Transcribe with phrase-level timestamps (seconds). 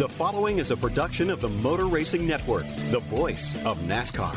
[0.00, 4.34] The following is a production of the Motor Racing Network, the voice of NASCAR.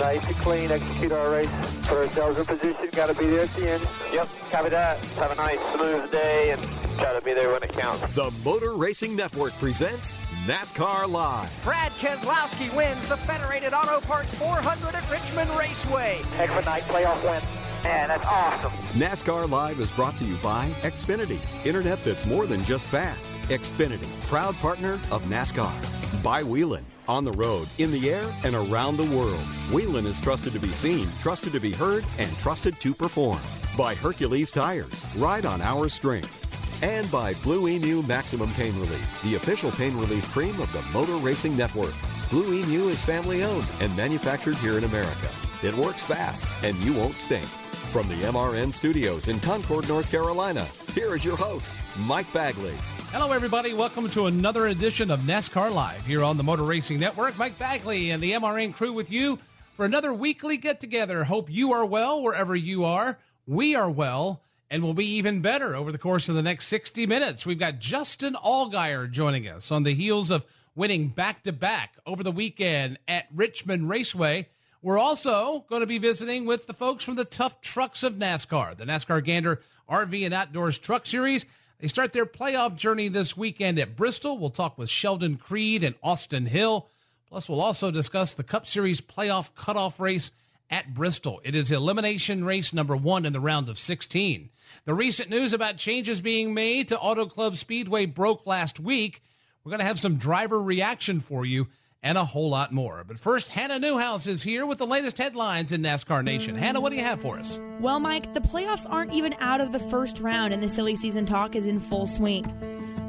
[0.00, 1.50] Nice and clean, execute our race.
[1.82, 3.86] Put ourselves in position, got to be there at the end.
[4.14, 4.98] Yep, copy that.
[5.16, 6.62] Have a nice, smooth day and
[6.96, 8.00] try to be there when it counts.
[8.14, 10.14] The Motor Racing Network presents
[10.46, 11.50] NASCAR Live.
[11.62, 16.22] Brad Keselowski wins the Federated Auto Parts 400 at Richmond Raceway.
[16.38, 17.42] Heck of a night, playoff win.
[17.84, 18.72] Man, that's awesome.
[18.94, 23.30] NASCAR Live is brought to you by Xfinity, internet that's more than just fast.
[23.48, 26.22] Xfinity, proud partner of NASCAR.
[26.22, 29.44] By Whelen, on the road, in the air, and around the world.
[29.70, 33.40] Whelen is trusted to be seen, trusted to be heard, and trusted to perform.
[33.76, 36.40] By Hercules Tires, ride on our strength.
[36.82, 41.16] And by Blue Emu Maximum Pain Relief, the official pain relief cream of the Motor
[41.16, 41.92] Racing Network.
[42.30, 45.28] Blue Emu is family owned and manufactured here in America.
[45.62, 47.46] It works fast, and you won't stink.
[47.94, 50.64] From the MRN studios in Concord, North Carolina,
[50.96, 52.74] here is your host, Mike Bagley.
[53.12, 53.72] Hello, everybody.
[53.72, 57.38] Welcome to another edition of NASCAR Live here on the Motor Racing Network.
[57.38, 59.38] Mike Bagley and the MRN crew with you
[59.74, 61.22] for another weekly get together.
[61.22, 63.16] Hope you are well wherever you are.
[63.46, 67.06] We are well and will be even better over the course of the next 60
[67.06, 67.46] minutes.
[67.46, 70.44] We've got Justin Allgaier joining us on the heels of
[70.74, 74.48] winning back to back over the weekend at Richmond Raceway.
[74.84, 78.76] We're also going to be visiting with the folks from the Tough Trucks of NASCAR,
[78.76, 81.46] the NASCAR Gander RV and Outdoors Truck Series.
[81.80, 84.36] They start their playoff journey this weekend at Bristol.
[84.36, 86.86] We'll talk with Sheldon Creed and Austin Hill.
[87.30, 90.32] Plus, we'll also discuss the Cup Series playoff cutoff race
[90.68, 91.40] at Bristol.
[91.44, 94.50] It is elimination race number one in the round of 16.
[94.84, 99.22] The recent news about changes being made to Auto Club Speedway broke last week.
[99.64, 101.68] We're going to have some driver reaction for you
[102.04, 103.02] and a whole lot more.
[103.08, 106.54] But first, Hannah Newhouse is here with the latest headlines in NASCAR Nation.
[106.54, 107.58] Hannah, what do you have for us?
[107.80, 111.24] Well, Mike, the playoffs aren't even out of the first round, and the silly season
[111.24, 112.44] talk is in full swing.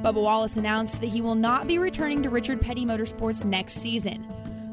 [0.02, 4.26] Bubba Wallace announced that he will not be returning to Richard Petty Motorsports next season.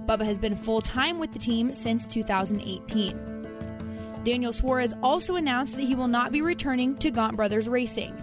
[0.06, 4.21] Bubba has been full time with the team since 2018.
[4.22, 8.16] Daniel Suarez also announced that he will not be returning to Gaunt Brothers Racing.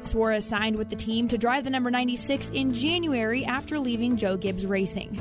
[0.00, 4.36] Suarez signed with the team to drive the number 96 in January after leaving Joe
[4.36, 5.20] Gibbs Racing.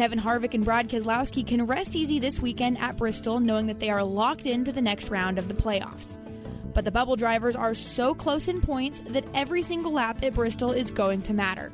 [0.00, 3.90] Kevin Harvick and Brad Keselowski can rest easy this weekend at Bristol, knowing that they
[3.90, 6.16] are locked into the next round of the playoffs.
[6.72, 10.72] But the bubble drivers are so close in points that every single lap at Bristol
[10.72, 11.70] is going to matter.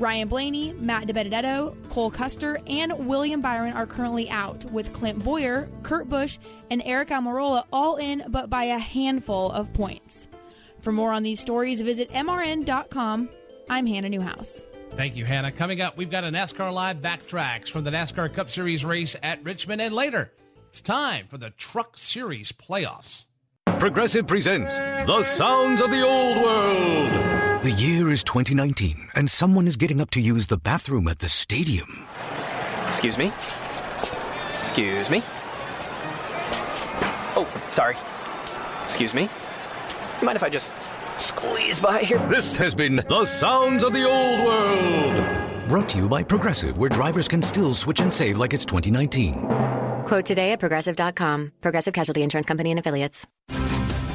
[0.00, 5.68] Ryan Blaney, Matt DiBenedetto, Cole Custer, and William Byron are currently out, with Clint Bowyer,
[5.84, 10.26] Kurt Busch, and Eric Almirola all in, but by a handful of points.
[10.80, 13.28] For more on these stories, visit MRN.com.
[13.70, 14.64] I'm Hannah Newhouse.
[14.90, 15.52] Thank you, Hannah.
[15.52, 19.44] Coming up, we've got a NASCAR Live backtracks from the NASCAR Cup Series race at
[19.44, 20.32] Richmond, and later,
[20.68, 23.26] it's time for the Truck Series playoffs.
[23.78, 27.62] Progressive presents The Sounds of the Old World.
[27.62, 31.28] The year is 2019, and someone is getting up to use the bathroom at the
[31.28, 32.06] stadium.
[32.88, 33.32] Excuse me?
[34.58, 35.22] Excuse me?
[37.38, 37.96] Oh, sorry.
[38.84, 39.28] Excuse me?
[40.20, 40.72] You mind if I just
[41.20, 42.18] squeeze by here?
[42.28, 45.68] This has been The Sounds of the Old World.
[45.68, 50.04] Brought to you by Progressive, where drivers can still switch and save like it's 2019.
[50.04, 51.52] Quote today at progressive.com.
[51.60, 53.26] Progressive Casualty Insurance Company and Affiliates.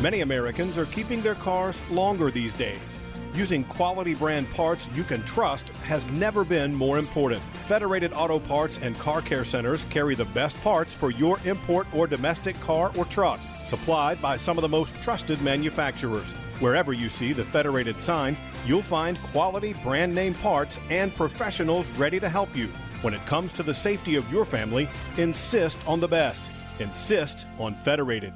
[0.01, 2.97] Many Americans are keeping their cars longer these days.
[3.33, 7.41] Using quality brand parts you can trust has never been more important.
[7.41, 12.07] Federated Auto Parts and Car Care Centers carry the best parts for your import or
[12.07, 13.39] domestic car or truck,
[13.71, 16.33] supplied by some of the most trusted manufacturers.
[16.59, 18.35] Wherever you see the Federated sign,
[18.65, 22.67] you'll find quality brand name parts and professionals ready to help you.
[23.01, 26.51] When it comes to the safety of your family, insist on the best.
[26.79, 28.33] Insist on Federated.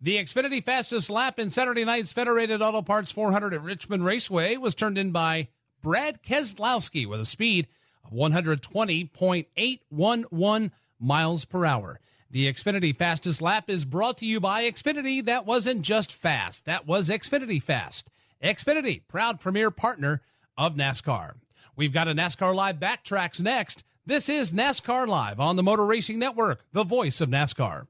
[0.00, 4.74] The Xfinity fastest lap in Saturday night's Federated Auto Parts 400 at Richmond Raceway was
[4.74, 5.48] turned in by
[5.82, 7.68] Brad Keselowski with a speed
[8.02, 12.00] of 120.811 miles per hour.
[12.32, 15.22] The Xfinity fastest lap is brought to you by Xfinity.
[15.22, 18.08] That wasn't just fast, that was Xfinity fast.
[18.42, 20.22] Xfinity, proud premier partner
[20.56, 21.32] of NASCAR.
[21.76, 23.84] We've got a NASCAR Live backtracks next.
[24.06, 27.88] This is NASCAR Live on the Motor Racing Network, the voice of NASCAR.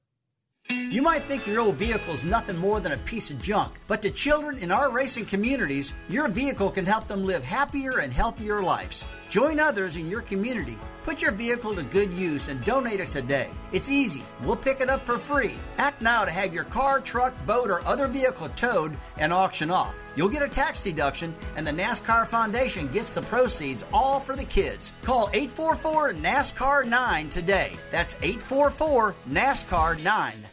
[0.69, 4.03] You might think your old vehicle is nothing more than a piece of junk, but
[4.03, 8.61] to children in our racing communities, your vehicle can help them live happier and healthier
[8.61, 9.07] lives.
[9.33, 10.77] Join others in your community.
[11.05, 13.49] Put your vehicle to good use and donate it today.
[13.73, 14.23] It's easy.
[14.43, 15.55] We'll pick it up for free.
[15.79, 19.99] Act now to have your car, truck, boat, or other vehicle towed and auction off.
[20.17, 24.45] You'll get a tax deduction, and the NASCAR Foundation gets the proceeds all for the
[24.45, 24.93] kids.
[25.01, 27.73] Call 844 NASCAR 9 today.
[27.91, 30.47] That's 844 NASCAR 9.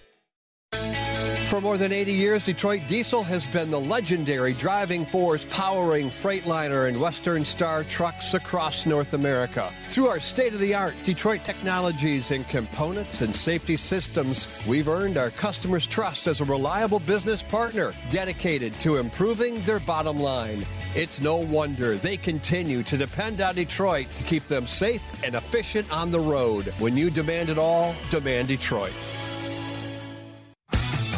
[1.50, 6.88] For more than 80 years, Detroit Diesel has been the legendary driving force powering Freightliner
[6.88, 9.74] and Western Star trucks across North America.
[9.88, 15.18] Through our state of the art Detroit technologies and components and safety systems, we've earned
[15.18, 20.64] our customers' trust as a reliable business partner dedicated to improving their bottom line.
[20.94, 25.92] It's no wonder they continue to depend on Detroit to keep them safe and efficient
[25.92, 26.68] on the road.
[26.78, 28.94] When you demand it all, demand Detroit.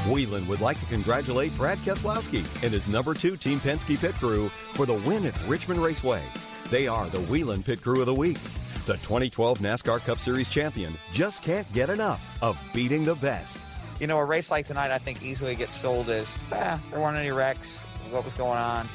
[0.08, 4.50] Whelen would like to congratulate Brad Keselowski and his number two Team Penske pit crew
[4.74, 6.24] for the win at Richmond Raceway.
[6.70, 8.42] They are the Whelen Pit Crew of the Week.
[8.88, 13.62] The 2012 NASCAR Cup Series champion just can't get enough of beating the best.
[14.00, 17.18] You know, a race like tonight, I think easily gets sold as, ah, there weren't
[17.18, 17.78] any wrecks.
[18.10, 18.88] What was going on?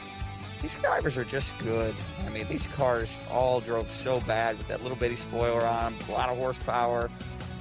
[0.60, 1.94] These drivers are just good.
[2.26, 6.08] I mean, these cars all drove so bad with that little bitty spoiler on them,
[6.08, 7.10] a lot of horsepower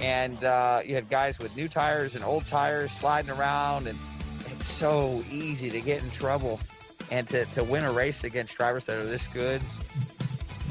[0.00, 3.98] and uh, you had guys with new tires and old tires sliding around, and
[4.46, 6.60] it's so easy to get in trouble.
[7.10, 9.62] And to, to win a race against drivers that are this good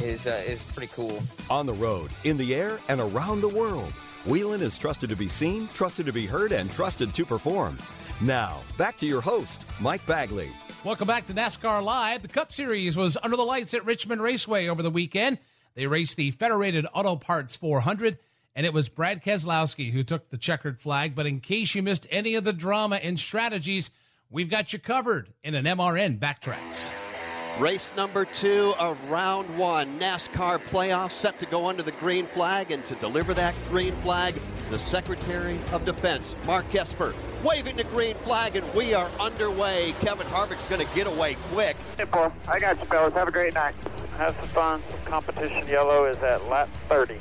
[0.01, 1.23] is uh, is pretty cool.
[1.49, 3.93] On the road, in the air, and around the world,
[4.25, 7.77] Whelen is trusted to be seen, trusted to be heard, and trusted to perform.
[8.21, 10.49] Now, back to your host, Mike Bagley.
[10.83, 12.21] Welcome back to NASCAR Live.
[12.21, 15.39] The Cup Series was under the lights at Richmond Raceway over the weekend.
[15.73, 18.17] They raced the Federated Auto Parts 400
[18.55, 21.13] and it was Brad Keselowski who took the checkered flag.
[21.13, 23.89] But in case you missed any of the drama and strategies,
[24.29, 26.91] we've got you covered in an MRN Backtracks.
[27.59, 29.97] Race number two of round one.
[29.97, 34.35] NASCAR playoffs set to go under the green flag, and to deliver that green flag,
[34.69, 37.13] the Secretary of Defense, Mark Esper,
[37.45, 39.93] waving the green flag, and we are underway.
[40.01, 41.77] Kevin Harvick's going to get away quick.
[41.97, 42.33] Hey, Paul.
[42.45, 43.13] I got you, fellas.
[43.13, 43.75] Have a great night.
[44.17, 44.83] Have some fun.
[45.05, 47.17] Competition yellow is at lap 30.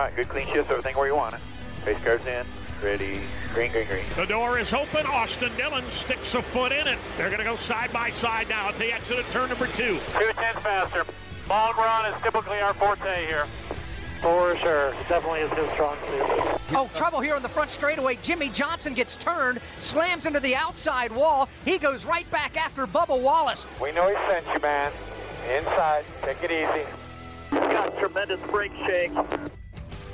[0.00, 1.40] All right, good clean shifts, everything where you want it.
[1.84, 2.46] Race car's in.
[2.82, 3.20] Ready.
[3.52, 4.06] Green, green, green.
[4.16, 5.04] The door is open.
[5.04, 6.98] Austin Dillon sticks a foot in it.
[7.18, 9.98] They're going to go side by side now at the exit of turn number two.
[10.18, 11.04] Two tenths faster.
[11.50, 13.44] Long run is typically our forte here.
[14.22, 14.92] For sure.
[15.06, 16.74] Definitely is his strong suit.
[16.74, 18.16] Oh, trouble here on the front straightaway.
[18.22, 21.46] Jimmie Johnson gets turned, slams into the outside wall.
[21.66, 23.66] He goes right back after Bubba Wallace.
[23.78, 24.92] We know he sent you, man.
[25.50, 26.06] Inside.
[26.22, 26.88] Take it easy.
[27.50, 29.12] He's Got tremendous brake shake.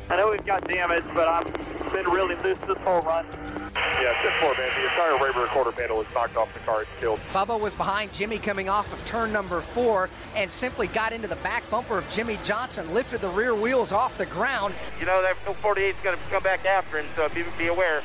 [0.08, 3.26] I know we've got damage, but I've been really loose this whole run.
[3.74, 4.70] Yeah, it's four, man.
[4.76, 6.82] The entire Raber recorder panel was knocked off the car.
[6.82, 7.18] It's killed.
[7.30, 11.36] Bubba was behind Jimmie coming off of turn number four and simply got into the
[11.36, 14.74] back bumper of Jimmie Johnson, lifted the rear wheels off the ground.
[15.00, 18.02] You know, that 48 is going to come back after him, so be, be aware.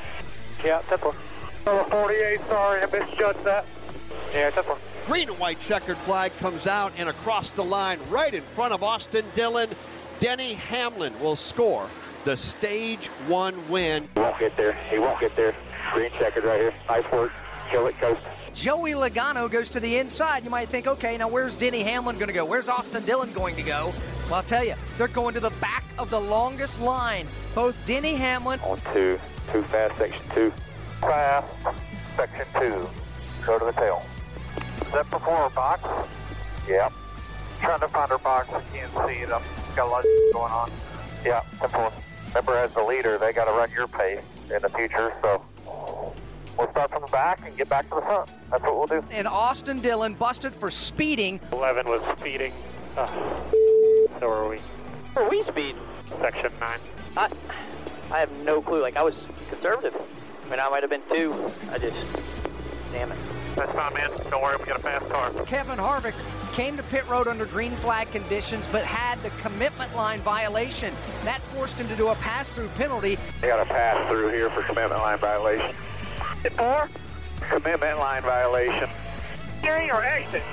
[0.63, 1.13] Yeah, simple.
[1.67, 3.65] Number 48, sorry, I misjudged that.
[4.33, 4.77] Yeah, simple.
[5.05, 8.83] Green and white checkered flag comes out and across the line right in front of
[8.83, 9.69] Austin Dillon.
[10.21, 11.89] Denny Hamlin will score
[12.25, 14.07] the stage one win.
[14.13, 14.73] He won't get there.
[14.91, 15.55] He won't get there.
[15.93, 16.73] Green checkered right here.
[16.87, 17.31] Nice work.
[17.71, 18.21] Kill it, coast.
[18.53, 20.43] Joey Logano goes to the inside.
[20.43, 22.45] You might think, okay, now where's Denny Hamlin going to go?
[22.45, 23.91] Where's Austin Dillon going to go?
[24.25, 27.27] Well, I'll tell you, they're going to the back of the longest line.
[27.55, 28.59] Both Denny Hamlin.
[28.59, 29.19] On two.
[29.51, 30.53] Too fast, section two.
[30.99, 31.47] Fast,
[32.15, 32.87] section two.
[33.43, 34.03] Go to the tail.
[34.81, 35.81] Is that before our box?
[36.69, 36.93] Yep.
[37.61, 38.49] Trying to find our box.
[38.49, 39.31] I can't see it.
[39.31, 40.71] I've got a lot of going on.
[41.25, 41.91] Yeah, simple.
[42.27, 44.19] Remember, as the leader, they got to run your pace
[44.53, 45.43] in the future, so
[46.57, 48.29] we'll start from the back and get back to the front.
[48.49, 49.05] That's what we'll do.
[49.11, 51.39] And Austin Dillon busted for speeding.
[51.51, 52.53] 11 was speeding.
[52.97, 53.07] Uh,
[54.19, 54.59] so are we.
[55.15, 55.75] Are we speed?
[56.21, 56.79] Section 9.
[57.17, 57.29] I,
[58.11, 58.81] I have no clue.
[58.81, 59.15] Like, I was
[59.49, 59.95] conservative.
[60.45, 61.33] I mean, I might have been two.
[61.71, 61.97] I just,
[62.91, 63.17] damn it.
[63.55, 64.09] That's fine, man.
[64.29, 65.31] Don't worry, we got a fast car.
[65.45, 66.13] Kevin Harvick
[66.51, 70.93] came to pit road under green flag conditions, but had the commitment line violation.
[71.23, 73.17] That forced him to do a pass-through penalty.
[73.39, 75.73] They got a pass through here for commitment line violation.
[76.57, 76.89] Four?
[77.41, 78.89] Commitment line violation.
[79.63, 80.43] Entry or exit?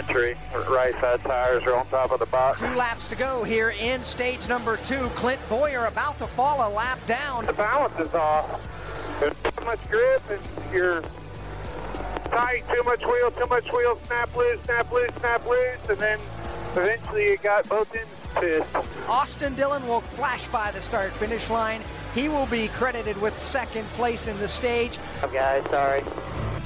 [0.00, 0.36] Entry.
[0.68, 2.58] Right side tires are on top of the box.
[2.58, 5.08] Two laps to go here in stage number two.
[5.10, 7.44] Clint Bowyer about to fall a lap down.
[7.44, 9.20] The balance is off.
[9.20, 10.40] There's too much grip and
[10.72, 11.02] you're
[12.30, 16.18] tight, too much wheel, too much wheel, snap loose, snap loose, snap loose, and then
[16.72, 19.08] eventually it got both ends pissed.
[19.08, 21.82] Austin Dillon will flash by the start finish line.
[22.14, 24.98] He will be credited with second place in the stage.
[25.22, 26.02] Oh, guys, sorry.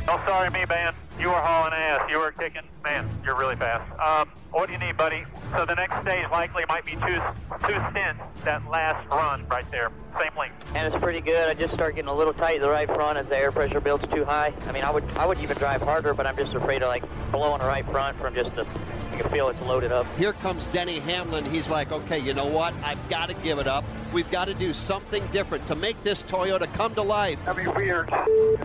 [0.08, 0.94] Oh, sorry, me, man.
[1.22, 2.10] You are hauling ass.
[2.10, 2.62] You are kicking.
[2.82, 3.88] Man, you're really fast.
[4.00, 5.24] Um, what do you need, buddy?
[5.56, 7.20] So the next stage likely might be two
[7.64, 8.20] two stints.
[8.42, 10.72] That last run right there, same length.
[10.74, 11.48] And it's pretty good.
[11.48, 13.80] I just start getting a little tight in the right front as the air pressure
[13.80, 14.52] builds too high.
[14.66, 17.04] I mean, I would I would even drive harder, but I'm just afraid of like
[17.30, 18.66] blowing the right front from just the
[19.12, 20.06] you can feel it's loaded up.
[20.16, 21.44] Here comes Denny Hamlin.
[21.44, 22.74] He's like, okay, you know what?
[22.82, 23.84] I've got to give it up.
[24.12, 27.38] We've got to do something different to make this Toyota come to life.
[27.46, 28.08] I mean, we are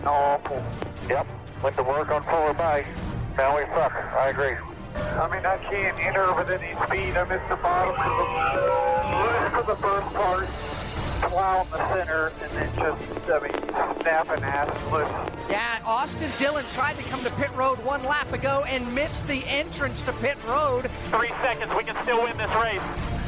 [0.04, 0.64] awful.
[1.08, 1.37] Yep.
[1.62, 2.86] Went to work on forward bike.
[3.36, 3.92] Now we suck.
[3.92, 4.56] I agree.
[4.94, 7.16] I mean, I can't enter with any speed.
[7.16, 10.46] I missed the bottom of the, the first part,
[11.28, 15.50] plow in the center, and then just, I mean, snapping ass loose.
[15.50, 19.44] Yeah, Austin Dillon tried to come to pit road one lap ago and missed the
[19.46, 20.88] entrance to pit road.
[21.10, 21.72] Three seconds.
[21.76, 22.82] We can still win this race.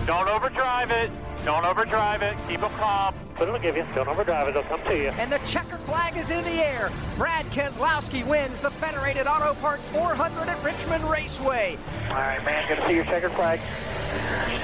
[0.06, 1.10] Don't overdrive it.
[1.44, 2.36] Don't overdrive it.
[2.48, 3.14] Keep them calm.
[3.38, 3.86] But it'll give you.
[3.94, 4.50] Don't overdrive it.
[4.50, 5.08] It'll come to you.
[5.08, 6.90] And the checker flag is in the air.
[7.16, 11.78] Brad Keselowski wins the Federated Auto Parts 400 at Richmond Raceway.
[12.08, 12.68] All right, man.
[12.68, 13.60] Good to see your checkered flag.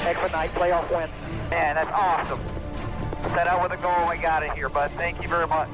[0.06, 1.08] Expedite playoff win.
[1.50, 2.40] Man, that's awesome.
[3.34, 4.08] Set out with a goal.
[4.08, 4.90] We got it here, bud.
[4.92, 5.68] Thank you very much.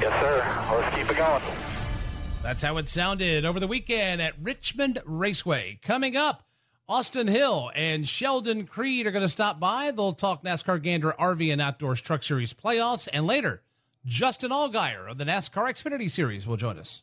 [0.00, 0.76] Yes, sir.
[0.76, 1.42] Let's keep it going.
[2.42, 5.80] That's how it sounded over the weekend at Richmond Raceway.
[5.82, 6.44] Coming up,
[6.88, 9.90] Austin Hill and Sheldon Creed are going to stop by.
[9.90, 13.08] They'll talk NASCAR Gander RV and Outdoors Truck Series playoffs.
[13.12, 13.62] And later,
[14.04, 17.02] Justin Allgaier of the NASCAR Xfinity Series will join us.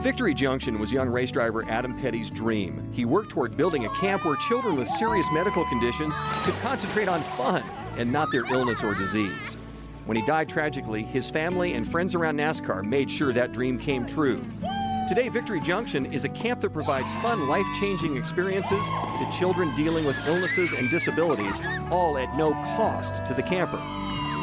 [0.00, 2.90] Victory Junction was young race driver Adam Petty's dream.
[2.90, 7.20] He worked toward building a camp where children with serious medical conditions could concentrate on
[7.20, 7.62] fun
[7.98, 9.58] and not their illness or disease.
[10.06, 14.06] When he died tragically, his family and friends around NASCAR made sure that dream came
[14.06, 14.42] true.
[15.06, 20.06] Today, Victory Junction is a camp that provides fun, life changing experiences to children dealing
[20.06, 23.76] with illnesses and disabilities, all at no cost to the camper.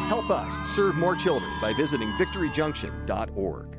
[0.08, 3.77] Help us serve more children by visiting victoryjunction.org.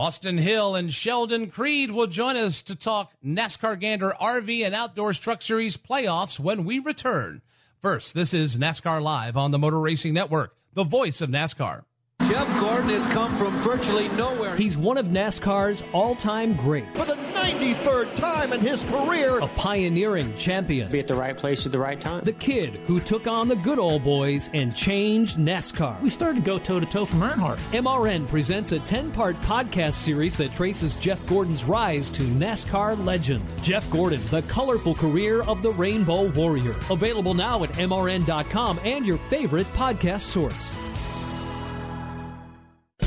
[0.00, 5.18] Austin Hill and Sheldon Creed will join us to talk NASCAR Gander RV and Outdoors
[5.18, 7.42] Truck Series playoffs when we return.
[7.82, 11.84] First, this is NASCAR Live on the Motor Racing Network, the voice of NASCAR.
[12.30, 14.54] Jeff Gordon has come from virtually nowhere.
[14.54, 16.96] He's one of NASCAR's all time greats.
[16.96, 20.88] For the 93rd time in his career, a pioneering champion.
[20.92, 22.22] Be at the right place at the right time.
[22.22, 26.00] The kid who took on the good old boys and changed NASCAR.
[26.00, 27.56] We started to go toe to toe from Earnhardt.
[27.72, 33.44] MRN presents a 10 part podcast series that traces Jeff Gordon's rise to NASCAR legend.
[33.60, 36.76] Jeff Gordon, the colorful career of the Rainbow Warrior.
[36.90, 40.76] Available now at MRN.com and your favorite podcast source.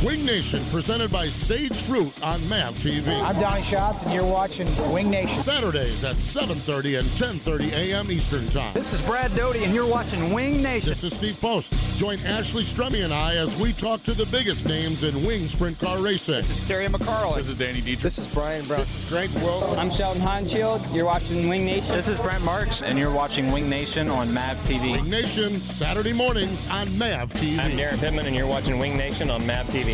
[0.03, 3.23] Wing Nation, presented by Sage Fruit on MAV TV.
[3.23, 5.37] I'm Donnie Schatz, and you're watching Wing Nation.
[5.39, 8.11] Saturdays at 7.30 and 10.30 a.m.
[8.11, 8.73] Eastern Time.
[8.73, 10.89] This is Brad Doty, and you're watching Wing Nation.
[10.89, 11.71] This is Steve Post.
[11.97, 15.79] Join Ashley Strummy and I as we talk to the biggest names in wing sprint
[15.79, 16.35] car racing.
[16.35, 17.37] This is Terry McCarl.
[17.37, 18.01] This is Danny Dietrich.
[18.01, 18.81] This is Brian Brown.
[18.81, 19.79] This is Greg Wilson.
[19.79, 20.93] I'm Sheldon Haudenschild.
[20.93, 21.95] You're watching Wing Nation.
[21.95, 24.99] This is Brent Marks, and you're watching Wing Nation on MAV TV.
[24.99, 27.57] Wing Nation, Saturday mornings on MAV TV.
[27.57, 29.92] I'm Daryn Pittman, and you're watching Wing Nation on MAV TV.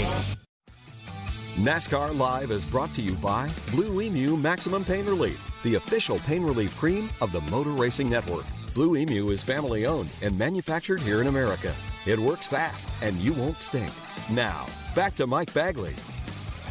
[1.56, 6.44] NASCAR Live is brought to you by Blue Emu Maximum Pain Relief, the official pain
[6.44, 8.46] relief cream of the Motor Racing Network.
[8.74, 11.75] Blue Emu is family owned and manufactured here in America.
[12.06, 13.91] It works fast and you won't stink.
[14.32, 15.96] Now, back to Mike Bagley.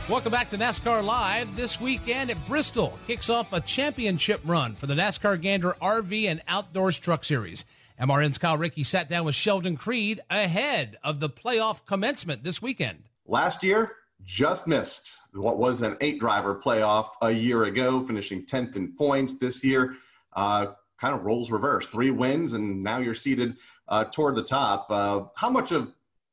[0.09, 1.55] Welcome back to NASCAR Live.
[1.55, 6.41] This weekend at Bristol kicks off a championship run for the NASCAR Gander RV and
[6.49, 7.67] Outdoors Truck Series.
[8.01, 13.08] MRN's Kyle Rickey sat down with Sheldon Creed ahead of the playoff commencement this weekend.
[13.29, 13.93] Last year,
[14.25, 19.35] just missed what was an eight driver playoff a year ago, finishing 10th in points.
[19.35, 19.97] This year,
[20.33, 20.69] uh,
[20.99, 23.57] kind of rolls reversed three wins, and now you're seated
[23.89, 24.91] uh, toward the top.
[24.91, 25.93] Uh, how much of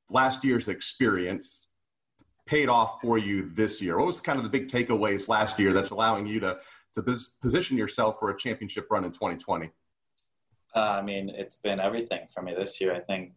[0.09, 1.67] last year's experience
[2.45, 3.97] paid off for you this year?
[3.97, 6.57] What was kind of the big takeaways last year that's allowing you to
[6.95, 7.01] to
[7.41, 9.69] position yourself for a championship run in 2020?
[10.73, 12.95] Uh, I mean, it's been everything for me this year.
[12.95, 13.33] I think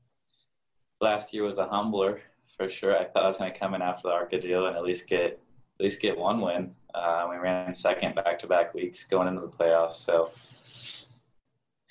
[1.00, 2.20] last year was a humbler
[2.56, 2.96] for sure.
[2.96, 5.06] I thought I was going to come in after the ARCA deal and at least
[5.06, 5.40] get
[5.78, 6.74] at least get one win.
[6.94, 9.92] Uh, we ran second back-to-back weeks going into the playoffs.
[9.92, 10.30] So,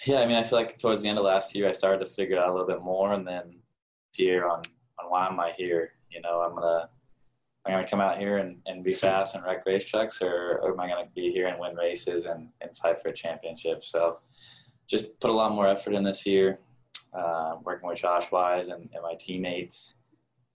[0.06, 2.12] yeah, I mean, I feel like towards the end of last year, I started to
[2.12, 3.56] figure out a little bit more, and then
[4.12, 4.62] this year on
[5.00, 5.92] on why am I here?
[6.10, 6.90] You know, I'm gonna
[7.66, 10.74] am I gonna come out here and, and be fast and wreck racetracks, or, or
[10.74, 13.84] am I gonna be here and win races and, and fight for a championship?
[13.84, 14.20] So,
[14.88, 16.60] just put a lot more effort in this year,
[17.14, 19.97] uh, working with Josh Wise and, and my teammates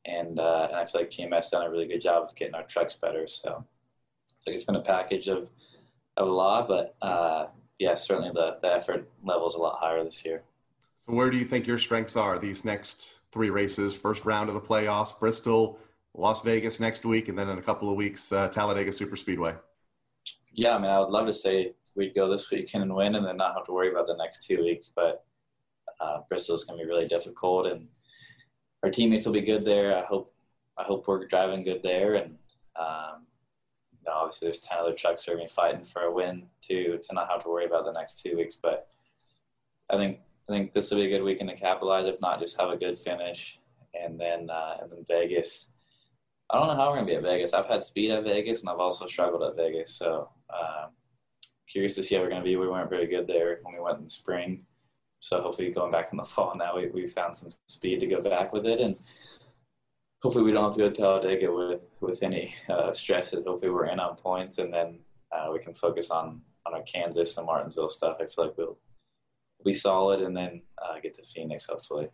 [0.04, 2.64] and, uh, and I feel like GMS done a really good job of getting our
[2.64, 3.26] trucks better.
[3.26, 5.50] So I think it's been a package of
[6.16, 7.46] of a lot, but uh,
[7.78, 10.42] yeah, certainly the, the effort level is a lot higher this year.
[11.06, 13.94] So where do you think your strengths are these next three races?
[13.94, 15.78] First round of the playoffs, Bristol,
[16.14, 19.54] Las Vegas next week, and then in a couple of weeks, uh, Talladega Super Speedway.
[20.52, 23.26] Yeah, I mean, I would love to say we'd go this weekend and win, and
[23.26, 24.92] then not have to worry about the next two weeks.
[24.94, 25.24] But
[26.00, 27.88] uh, Bristol is going to be really difficult, and
[28.82, 29.96] our teammates will be good there.
[29.96, 30.34] I hope
[30.78, 32.36] I hope we're driving good there, and
[32.76, 33.26] um,
[33.92, 37.30] you know, obviously there's ten other trucks are fighting for a win too to not
[37.30, 38.58] have to worry about the next two weeks.
[38.60, 38.88] But
[39.90, 42.06] I think I think this will be a good weekend to capitalize.
[42.06, 43.60] If not, just have a good finish,
[43.94, 45.68] and then uh, and then Vegas.
[46.50, 47.54] I don't know how we're gonna be at Vegas.
[47.54, 49.94] I've had speed at Vegas, and I've also struggled at Vegas.
[49.94, 50.90] So um,
[51.66, 52.56] curious to see how we're gonna be.
[52.56, 54.66] We weren't very good there when we went in the spring.
[55.22, 58.20] So hopefully going back in the fall now, we, we found some speed to go
[58.20, 58.80] back with it.
[58.80, 58.96] And
[60.20, 63.44] hopefully we don't have to go to Talladega with, with any uh, stresses.
[63.46, 64.98] Hopefully we're in on points and then
[65.30, 68.16] uh, we can focus on, on our Kansas and Martinsville stuff.
[68.20, 68.76] I feel like we'll
[69.64, 72.08] be solid and then uh, get to Phoenix hopefully.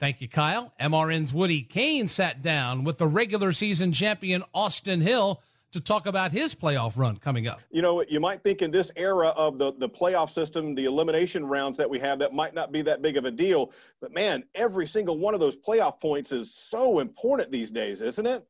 [0.00, 0.72] Thank you, Kyle.
[0.80, 5.40] MRN's Woody Cain sat down with the regular season champion Austin Hill
[5.72, 7.60] to talk about his playoff run coming up.
[7.70, 11.46] You know, you might think in this era of the, the playoff system, the elimination
[11.46, 13.72] rounds that we have, that might not be that big of a deal.
[14.00, 18.26] But man, every single one of those playoff points is so important these days, isn't
[18.26, 18.44] it?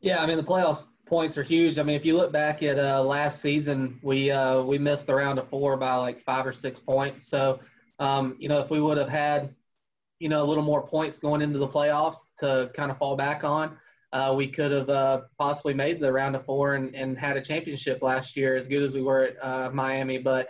[0.00, 1.78] Yeah, I mean, the playoff points are huge.
[1.78, 5.14] I mean, if you look back at uh, last season, we uh, we missed the
[5.14, 7.26] round of four by like five or six points.
[7.26, 7.58] So,
[7.98, 9.54] um, you know, if we would have had,
[10.20, 13.42] you know, a little more points going into the playoffs to kind of fall back
[13.42, 13.76] on,
[14.12, 17.40] uh, we could have uh, possibly made the round of four and, and had a
[17.40, 20.18] championship last year as good as we were at uh, Miami.
[20.18, 20.48] But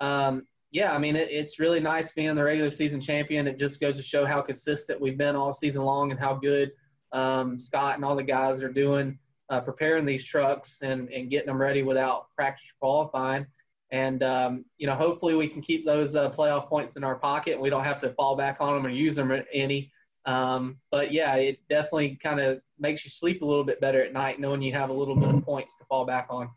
[0.00, 3.46] um, yeah, I mean, it, it's really nice being the regular season champion.
[3.46, 6.72] It just goes to show how consistent we've been all season long and how good
[7.12, 9.18] um, Scott and all the guys are doing
[9.52, 13.46] uh, preparing these trucks and, and getting them ready without practice qualifying.
[13.90, 17.52] And, um, you know, hopefully we can keep those uh, playoff points in our pocket.
[17.52, 19.91] And we don't have to fall back on them or use them any.
[20.24, 24.12] Um, but yeah, it definitely kind of makes you sleep a little bit better at
[24.12, 26.50] night knowing you have a little bit of points to fall back on.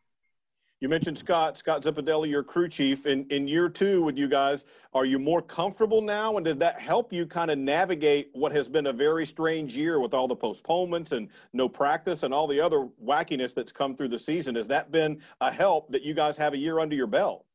[0.82, 3.06] You mentioned Scott, Scott Zipadelli, your crew chief.
[3.06, 6.36] In, in year two with you guys, are you more comfortable now?
[6.36, 10.00] And did that help you kind of navigate what has been a very strange year
[10.02, 14.10] with all the postponements and no practice and all the other wackiness that's come through
[14.10, 14.54] the season?
[14.56, 17.46] Has that been a help that you guys have a year under your belt?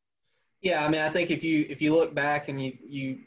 [0.62, 3.18] Yeah, I mean, I think if you if you look back and you you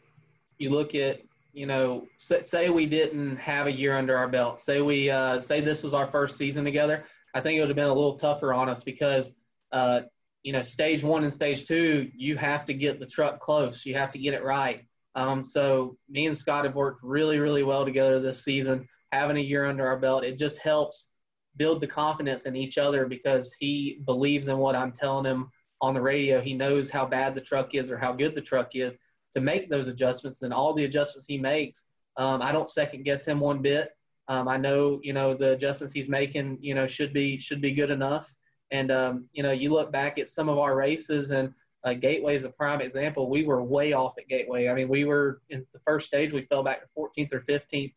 [0.57, 1.21] you look at
[1.53, 5.61] you know, say, we didn't have a year under our belt, say we uh, say
[5.61, 8.53] this was our first season together, I think it would have been a little tougher
[8.53, 9.33] on us because,
[9.71, 10.01] uh,
[10.41, 13.95] you know, stage one and stage two, you have to get the truck close, you
[13.95, 14.85] have to get it right.
[15.15, 18.87] Um, so me and Scott have worked really, really well together this season.
[19.11, 21.09] Having a year under our belt, it just helps
[21.55, 25.93] build the confidence in each other because he believes in what I'm telling him on
[25.93, 26.41] the radio.
[26.41, 28.97] He knows how bad the truck is or how good the truck is
[29.35, 31.85] to make those adjustments and all the adjustments he makes.
[32.17, 33.95] Um, I don't second guess him one bit.
[34.27, 37.73] Um, I know, you know, the adjustments he's making, you know, should be should be
[37.73, 38.33] good enough.
[38.71, 42.35] And um, you know, you look back at some of our races, and uh, Gateway
[42.35, 43.29] is a prime example.
[43.29, 44.69] We were way off at Gateway.
[44.69, 47.93] I mean, we were in the first stage, we fell back to 14th or 15th,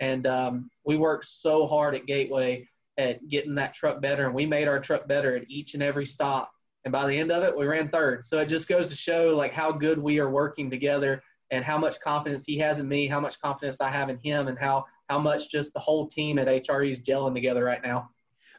[0.00, 4.44] and um, we worked so hard at Gateway at getting that truck better, and we
[4.44, 6.52] made our truck better at each and every stop
[6.84, 9.34] and by the end of it we ran third so it just goes to show
[9.36, 13.06] like how good we are working together and how much confidence he has in me
[13.06, 16.38] how much confidence i have in him and how how much just the whole team
[16.38, 18.08] at hre is gelling together right now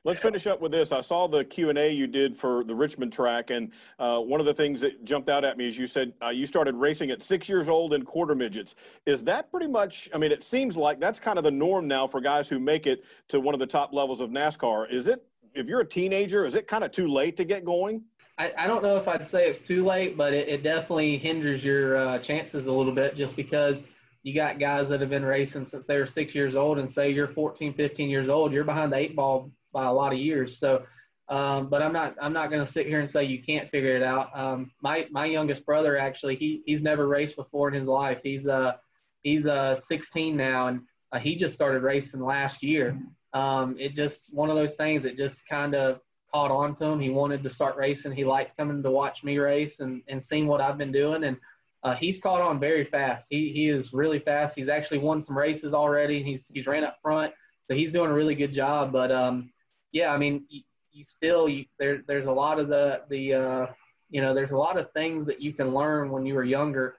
[0.03, 0.91] Let's finish up with this.
[0.91, 4.39] I saw the Q and A you did for the Richmond track, and uh, one
[4.39, 7.11] of the things that jumped out at me is you said uh, you started racing
[7.11, 8.73] at six years old in quarter midgets.
[9.05, 10.09] Is that pretty much?
[10.11, 12.87] I mean, it seems like that's kind of the norm now for guys who make
[12.87, 14.91] it to one of the top levels of NASCAR.
[14.91, 15.23] Is it?
[15.53, 18.03] If you're a teenager, is it kind of too late to get going?
[18.41, 21.63] I, I don't know if I'd say it's too late, but it, it definitely hinders
[21.63, 23.83] your uh, chances a little bit just because
[24.23, 27.11] you got guys that have been racing since they were six years old, and say
[27.11, 30.57] you're 14, 15 years old, you're behind the eight ball by a lot of years.
[30.57, 30.83] So,
[31.29, 33.95] um, but I'm not I'm not going to sit here and say you can't figure
[33.95, 34.29] it out.
[34.33, 38.21] Um, my my youngest brother actually he he's never raced before in his life.
[38.23, 38.73] He's uh
[39.21, 42.99] he's uh 16 now, and uh, he just started racing last year.
[43.33, 45.05] Um, it just one of those things.
[45.05, 46.01] It just kind of
[46.33, 46.99] caught on to him.
[46.99, 48.13] He wanted to start racing.
[48.13, 51.37] He liked coming to watch me race and and seeing what I've been doing and
[51.83, 53.27] uh, he's caught on very fast.
[53.29, 54.55] He he is really fast.
[54.55, 56.21] He's actually won some races already.
[56.21, 57.33] He's he's ran up front,
[57.67, 58.91] so he's doing a really good job.
[58.91, 59.51] But um,
[59.91, 63.67] yeah, I mean, you, you still you, there there's a lot of the the uh,
[64.11, 66.97] you know there's a lot of things that you can learn when you were younger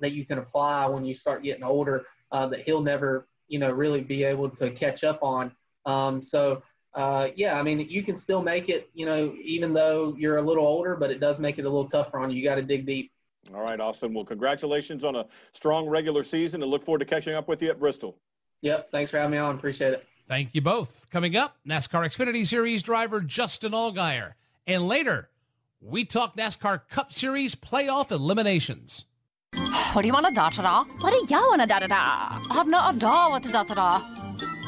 [0.00, 3.72] that you can apply when you start getting older uh, that he'll never you know
[3.72, 5.52] really be able to catch up on.
[5.84, 6.62] Um, so.
[6.96, 10.42] Uh, yeah, I mean, you can still make it, you know, even though you're a
[10.42, 12.38] little older, but it does make it a little tougher on you.
[12.38, 13.12] You got to dig deep.
[13.54, 14.14] All right, awesome.
[14.14, 17.68] Well, congratulations on a strong regular season and look forward to catching up with you
[17.70, 18.16] at Bristol.
[18.62, 18.90] Yep.
[18.90, 19.54] Thanks for having me on.
[19.54, 20.06] Appreciate it.
[20.26, 21.08] Thank you both.
[21.10, 24.32] Coming up, NASCAR Xfinity Series driver Justin Allgaier.
[24.66, 25.28] And later,
[25.80, 29.04] we talk NASCAR Cup Series playoff eliminations.
[29.92, 30.84] What do you want a da da da?
[31.00, 31.94] What do you want a da da da?
[32.50, 34.15] I have not a da what a da da da.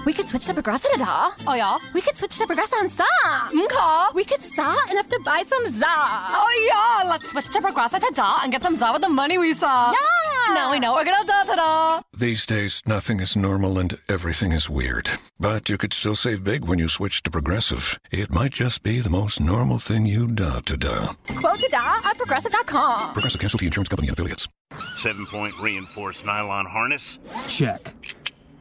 [0.08, 1.32] We could switch to Progressive da.
[1.46, 1.76] Oh yeah.
[1.92, 3.06] We could switch to Progressive and some.
[3.20, 3.58] Mm-hmm.
[3.60, 4.14] Okay.
[4.14, 5.84] We could sa and have to buy some za.
[5.86, 7.10] Oh yeah.
[7.10, 9.92] Let's switch to Progressive da and get some za with the money we saw.
[9.92, 10.54] Yeah.
[10.54, 12.00] Now we know we're gonna da da da.
[12.16, 15.10] These days, nothing is normal and everything is weird.
[15.38, 18.00] But you could still save big when you switch to Progressive.
[18.10, 21.12] It might just be the most normal thing you da to da.
[21.36, 23.12] Quote to da at progressive.com.
[23.12, 24.48] Progressive Casualty Insurance Company and affiliates.
[24.96, 27.18] Seven point reinforced nylon harness.
[27.46, 27.92] Check.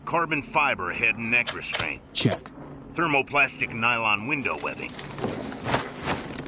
[0.07, 2.01] Carbon fiber head and neck restraint.
[2.13, 2.51] Check.
[2.93, 4.91] Thermoplastic nylon window webbing.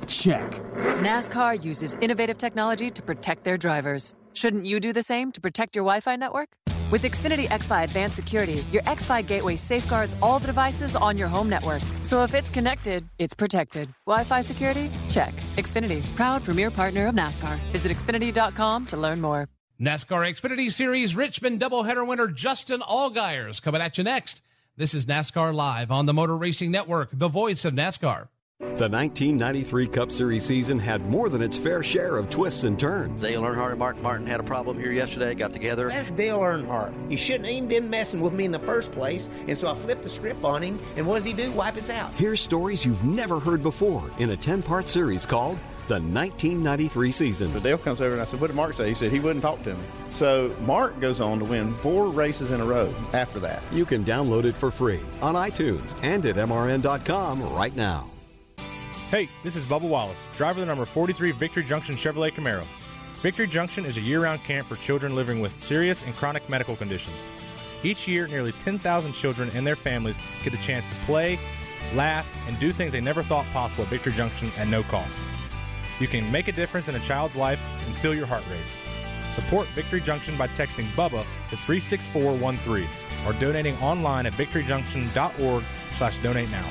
[0.08, 0.50] Check.
[1.04, 4.14] NASCAR uses innovative technology to protect their drivers.
[4.34, 6.48] Shouldn't you do the same to protect your Wi Fi network?
[6.90, 11.50] With Xfinity XFi Advanced Security, your XFi gateway safeguards all the devices on your home
[11.50, 11.82] network.
[12.02, 13.94] So if it's connected, it's protected.
[14.06, 14.90] Wi Fi security?
[15.10, 15.34] Check.
[15.58, 17.58] Xfinity, proud premier partner of NASCAR.
[17.74, 19.50] Visit Xfinity.com to learn more.
[19.82, 24.44] NASCAR Xfinity Series Richmond doubleheader winner Justin Allgaier is coming at you next.
[24.76, 28.28] This is NASCAR Live on the Motor Racing Network, the voice of NASCAR.
[28.60, 33.22] The 1993 Cup Series season had more than its fair share of twists and turns.
[33.22, 35.88] Dale Earnhardt and Mark Martin had a problem here yesterday, got together.
[35.88, 36.94] That's Dale Earnhardt.
[37.10, 39.76] He shouldn't have even been messing with me in the first place, and so I
[39.76, 41.54] flipped the script on him, and what does he do?
[41.54, 42.14] Wipe us out.
[42.16, 45.58] Here's stories you've never heard before in a 10 part series called
[45.90, 47.52] the 1993 season.
[47.52, 48.90] So Dale comes over and I said, What did Mark say?
[48.90, 49.84] He said he wouldn't talk to me.
[50.10, 53.62] So Mark goes on to win four races in a row after that.
[53.74, 58.10] You can download it for free on iTunes and at MRN.com right now.
[59.10, 62.64] Hey, this is Bubba Wallace, driver of the number 43 Victory Junction Chevrolet Camaro.
[63.16, 66.76] Victory Junction is a year round camp for children living with serious and chronic medical
[66.76, 67.26] conditions.
[67.82, 71.40] Each year, nearly 10,000 children and their families get the chance to play,
[71.96, 75.22] laugh, and do things they never thought possible at Victory Junction at no cost.
[76.00, 78.80] You can make a difference in a child's life and feel your heart race.
[79.34, 82.88] Support Victory Junction by texting BUBBA to 36413
[83.28, 86.68] or donating online at victoryjunction.org slash donate now.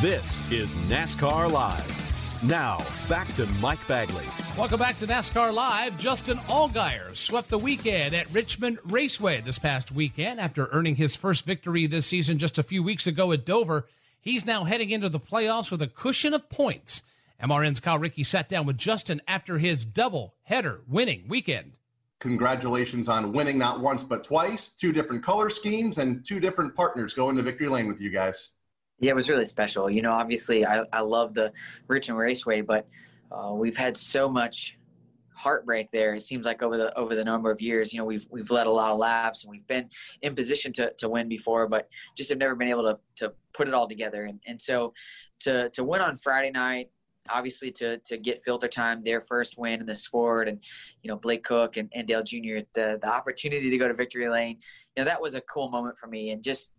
[0.00, 2.42] This is NASCAR Live.
[2.42, 4.24] Now, back to Mike Bagley.
[4.58, 5.96] Welcome back to NASCAR Live.
[5.98, 11.46] Justin Allgaier swept the weekend at Richmond Raceway this past weekend after earning his first
[11.46, 13.86] victory this season just a few weeks ago at Dover.
[14.22, 17.02] He's now heading into the playoffs with a cushion of points.
[17.42, 21.72] MRN's Kyle Rickey sat down with Justin after his double header winning weekend.
[22.20, 27.14] Congratulations on winning not once but twice, two different color schemes, and two different partners
[27.14, 28.52] going to victory lane with you guys.
[29.00, 29.90] Yeah, it was really special.
[29.90, 31.52] You know, obviously, I, I love the
[31.88, 32.86] Richmond Raceway, but
[33.32, 34.78] uh, we've had so much
[35.42, 36.14] heartbreak there.
[36.14, 38.66] It seems like over the over the number of years, you know, we've we've led
[38.66, 39.88] a lot of laps and we've been
[40.22, 43.68] in position to, to win before, but just have never been able to to put
[43.68, 44.24] it all together.
[44.24, 44.94] And and so
[45.40, 46.90] to to win on Friday night,
[47.28, 50.62] obviously to to get FilterTime, their first win in the sport, and
[51.02, 52.60] you know Blake Koch and, and Dale Jr.
[52.74, 54.58] the the opportunity to go to victory lane,
[54.96, 56.70] you know that was a cool moment for me, and just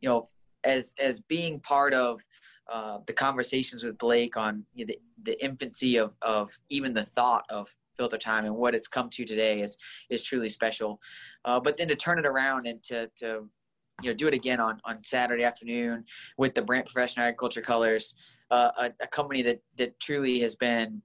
[0.00, 0.28] you know
[0.64, 2.20] as as being part of
[2.72, 7.04] uh, the conversations with Blake on you know, the, the infancy of, of even the
[7.04, 9.76] thought of FilterTime and what it's come to today is
[10.10, 11.00] is truly special.
[11.44, 13.48] Uh, but then to turn it around and to to
[14.02, 16.04] you know do it again on on Saturday afternoon
[16.36, 18.14] with the Brandt Professional Agriculture Colors,
[18.50, 21.02] uh, a, a, company that that truly has been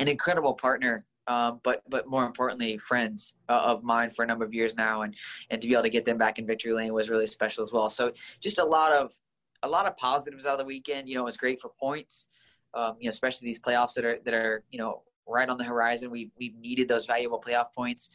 [0.00, 1.04] an incredible partner.
[1.26, 5.02] Um, but but more importantly, friends uh, of mine for a number of years now,
[5.02, 5.14] and
[5.50, 7.72] and to be able to get them back in victory lane was really special as
[7.72, 7.88] well.
[7.88, 9.12] So just a lot of
[9.62, 11.08] a lot of positives out of the weekend.
[11.08, 12.28] You know, it was great for points.
[12.74, 15.64] Um, you know, especially these playoffs that are that are you know right on the
[15.64, 16.10] horizon.
[16.10, 18.10] We've we've needed those valuable playoff points,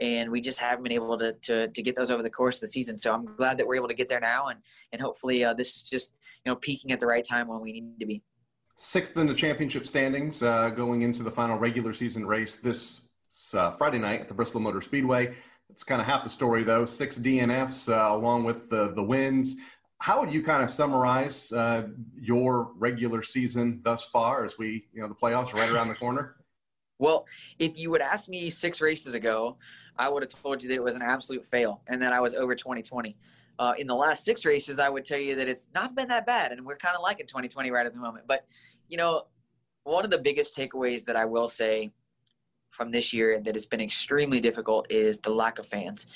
[0.00, 2.62] and we just haven't been able to to, to get those over the course of
[2.62, 2.98] the season.
[2.98, 4.60] So I'm glad that we're able to get there now, and
[4.92, 7.72] and hopefully uh, this is just you know peaking at the right time when we
[7.72, 8.22] need to be.
[8.76, 13.02] Sixth in the championship standings, uh, going into the final regular season race this
[13.54, 15.34] uh, Friday night at the Bristol Motor Speedway.
[15.70, 16.84] It's kind of half the story, though.
[16.84, 19.56] Six DNFs uh, along with the, the wins.
[20.00, 21.88] How would you kind of summarize uh,
[22.20, 25.94] your regular season thus far as we, you know, the playoffs are right around the
[25.94, 26.36] corner?
[26.98, 27.26] Well,
[27.58, 29.56] if you would ask me six races ago,
[29.96, 32.34] I would have told you that it was an absolute fail and that I was
[32.34, 33.16] over 2020.
[33.58, 36.26] Uh, in the last six races, I would tell you that it's not been that
[36.26, 38.26] bad, and we're kind of liking 2020 right at the moment.
[38.26, 38.46] But
[38.88, 39.26] you know,
[39.84, 41.92] one of the biggest takeaways that I will say
[42.70, 46.06] from this year that it's been extremely difficult is the lack of fans.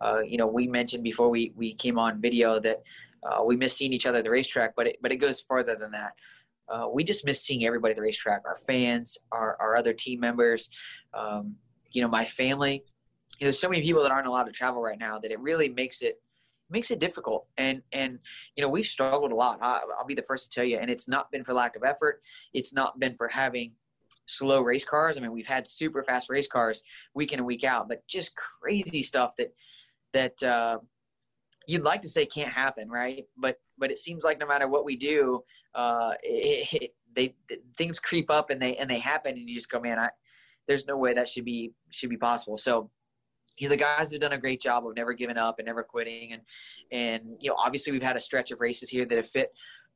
[0.00, 2.82] Uh, you know, we mentioned before we we came on video that
[3.24, 5.74] uh, we miss seeing each other at the racetrack, but it, but it goes further
[5.74, 6.12] than that.
[6.68, 10.20] Uh, we just miss seeing everybody at the racetrack, our fans, our, our other team
[10.20, 10.70] members,
[11.12, 11.56] um,
[11.92, 12.84] you know, my family.
[13.38, 15.40] You know, there's so many people that aren't allowed to travel right now that it
[15.40, 16.20] really makes it
[16.70, 17.46] makes it difficult.
[17.56, 18.18] And and
[18.56, 19.58] you know, we've struggled a lot.
[19.60, 20.78] I, I'll be the first to tell you.
[20.78, 22.22] And it's not been for lack of effort.
[22.52, 23.72] It's not been for having
[24.26, 25.16] slow race cars.
[25.16, 26.82] I mean, we've had super fast race cars
[27.14, 29.52] week in and week out, but just crazy stuff that
[30.12, 30.78] that uh,
[31.66, 33.24] you'd like to say can't happen, right?
[33.36, 35.42] But but it seems like no matter what we do,
[35.74, 37.34] uh, it, it, they
[37.76, 40.10] things creep up and they and they happen, and you just go, man, I
[40.66, 42.58] there's no way that should be should be possible.
[42.58, 42.90] So
[43.58, 45.82] you know, the guys have done a great job of never giving up and never
[45.82, 46.42] quitting, and
[46.92, 49.50] and you know obviously we've had a stretch of races here that have fit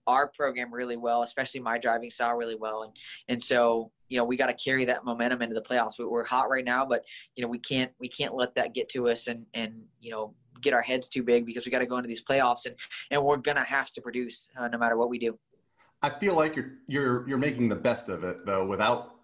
[0.06, 2.92] our program really well, especially my driving style really well, and
[3.28, 5.94] and so you know we got to carry that momentum into the playoffs.
[5.98, 7.04] We're hot right now, but
[7.34, 10.34] you know we can't we can't let that get to us and and you know
[10.60, 12.74] get our heads too big because we got to go into these playoffs and
[13.10, 15.38] and we're gonna have to produce uh, no matter what we do.
[16.02, 19.16] I feel like you're you're you're making the best of it though without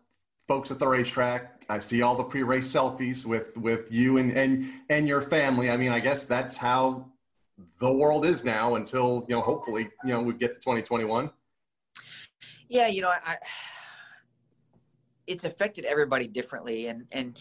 [0.46, 1.62] folks at the racetrack.
[1.68, 5.70] I see all the pre-race selfies with with you and and and your family.
[5.70, 7.06] I mean, I guess that's how
[7.78, 11.30] the world is now until you know hopefully you know we get to 2021.
[12.68, 13.36] Yeah, you know, I
[15.26, 16.86] it's affected everybody differently.
[16.86, 17.38] And and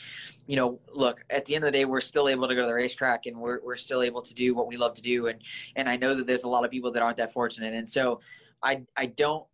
[0.48, 2.67] you know look at the end of the day we're still able to go to
[2.67, 5.28] the racetrack and we're, we're still able to do what we love to do.
[5.28, 5.41] And
[5.76, 7.74] and i know that there's a lot of people that aren't that fortunate.
[7.74, 8.22] And so
[8.62, 9.46] i i don't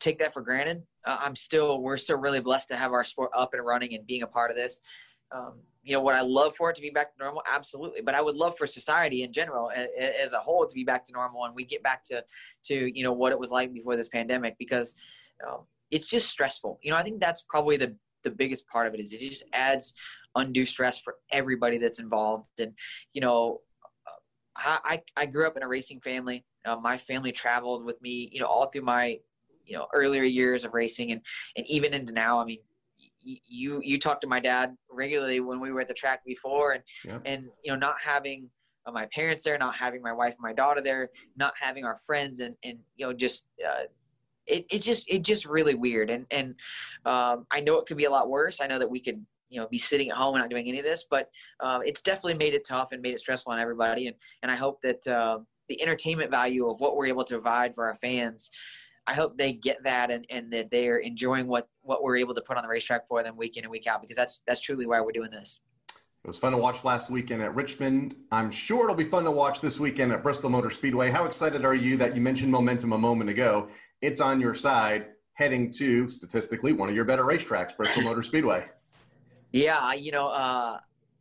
[0.00, 0.82] take that for granted.
[1.04, 4.06] Uh, i'm still we're still really blessed to have our sport up and running and
[4.06, 4.80] being a part of this.
[5.30, 7.42] Um, you know what i love for it to be back to normal?
[7.50, 8.02] Absolutely.
[8.02, 11.12] But i would love for society in general as a whole to be back to
[11.12, 12.24] normal and we get back to
[12.64, 14.94] to you know what it was like before this pandemic because
[15.46, 16.80] um, it's just stressful.
[16.82, 19.44] You know, I think that's probably the the biggest part of it is it just
[19.52, 19.94] adds
[20.34, 22.48] undue stress for everybody that's involved.
[22.58, 22.72] And
[23.12, 23.60] you know,
[24.56, 26.44] I I grew up in a racing family.
[26.64, 29.18] Uh, my family traveled with me, you know, all through my
[29.64, 31.20] you know earlier years of racing and
[31.56, 32.40] and even into now.
[32.40, 32.58] I mean,
[33.20, 36.82] you you talk to my dad regularly when we were at the track before, and
[37.04, 37.18] yeah.
[37.24, 38.50] and you know, not having
[38.86, 41.96] uh, my parents there, not having my wife and my daughter there, not having our
[42.06, 43.84] friends, and and you know, just uh,
[44.46, 46.54] it, it just it just really weird and and
[47.04, 49.60] um, i know it could be a lot worse i know that we could you
[49.60, 52.34] know be sitting at home and not doing any of this but uh, it's definitely
[52.34, 55.38] made it tough and made it stressful on everybody and and i hope that uh,
[55.68, 58.50] the entertainment value of what we're able to provide for our fans
[59.06, 62.40] i hope they get that and, and that they're enjoying what what we're able to
[62.40, 64.86] put on the racetrack for them week in and week out because that's that's truly
[64.86, 65.60] why we're doing this
[66.24, 68.14] it was fun to watch last weekend at Richmond.
[68.30, 71.10] I'm sure it'll be fun to watch this weekend at Bristol Motor Speedway.
[71.10, 73.66] How excited are you that you mentioned momentum a moment ago
[74.02, 78.66] it's on your side heading to statistically one of your better racetracks, Bristol Motor Speedway.
[79.52, 80.80] Yeah, you know, uh,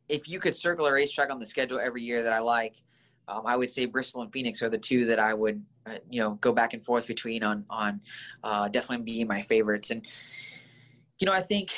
[0.09, 2.75] if you could circle a racetrack on the schedule every year that I like,
[3.27, 6.19] um, I would say Bristol and Phoenix are the two that I would, uh, you
[6.19, 8.01] know, go back and forth between on on
[8.43, 9.91] uh, definitely being my favorites.
[9.91, 10.05] And
[11.19, 11.69] you know, I think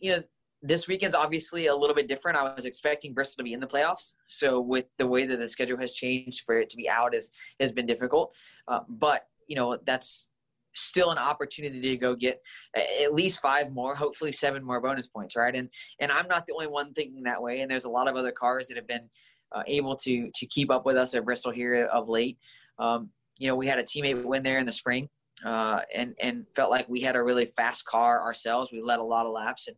[0.00, 0.22] you know
[0.62, 2.36] this weekend's obviously a little bit different.
[2.36, 5.48] I was expecting Bristol to be in the playoffs, so with the way that the
[5.48, 8.34] schedule has changed, for it to be out is has been difficult.
[8.68, 10.26] Uh, but you know, that's
[10.74, 12.40] still an opportunity to go get
[12.76, 15.54] at least five more, hopefully seven more bonus points, right?
[15.54, 15.68] And
[16.00, 17.60] and I'm not the only one thinking that way.
[17.60, 19.08] And there's a lot of other cars that have been
[19.52, 22.38] uh, able to to keep up with us at Bristol here of late.
[22.78, 25.08] Um, you know, we had a teammate win there in the spring,
[25.44, 28.72] uh, and and felt like we had a really fast car ourselves.
[28.72, 29.76] We led a lot of laps and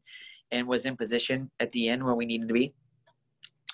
[0.50, 2.74] and was in position at the end where we needed to be.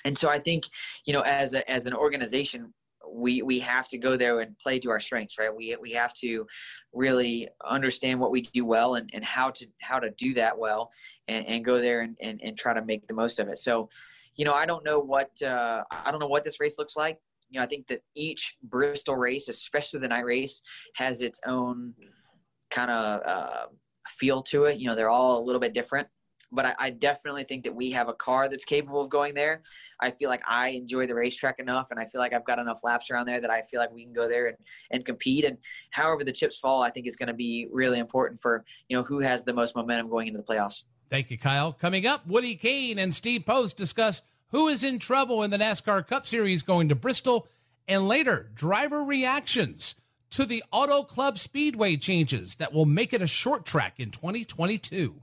[0.04, 0.64] And so I think,
[1.04, 2.72] you know, as a, as an organization,
[3.12, 5.55] we we have to go there and play to our strengths right?
[5.55, 6.47] We we have to
[6.92, 10.90] really understand what we do well and, and how to how to do that well
[11.29, 13.59] and, and go there and, and, and try to make the most of it.
[13.59, 13.88] So
[14.37, 17.18] you know i don't know what uh, i don't know what this race looks like.
[17.51, 20.62] You know i think that each bristol race especially the night race
[20.94, 21.94] has its own
[22.71, 23.66] kind of uh,
[24.09, 24.79] feel to it.
[24.79, 26.09] You know, they're all a little bit different
[26.50, 29.62] but I, I, definitely think that we have a car that's capable of going there.
[30.00, 32.80] I feel like I enjoy the racetrack enough, and I feel like I've got enough
[32.84, 34.56] laps around there that I feel like we can go there and,
[34.90, 35.44] and compete.
[35.44, 35.58] And
[35.90, 39.02] however the chips fall, I think is going to be really important for you know
[39.02, 40.82] who has the most momentum going into the playoffs.
[41.11, 41.72] Thank you, Kyle.
[41.72, 46.06] Coming up, Woody Cain and Steve Post discuss who is in trouble in the NASCAR
[46.06, 47.46] Cup Series going to Bristol,
[47.87, 49.94] and later driver reactions
[50.30, 55.22] to the Auto Club Speedway changes that will make it a short track in 2022.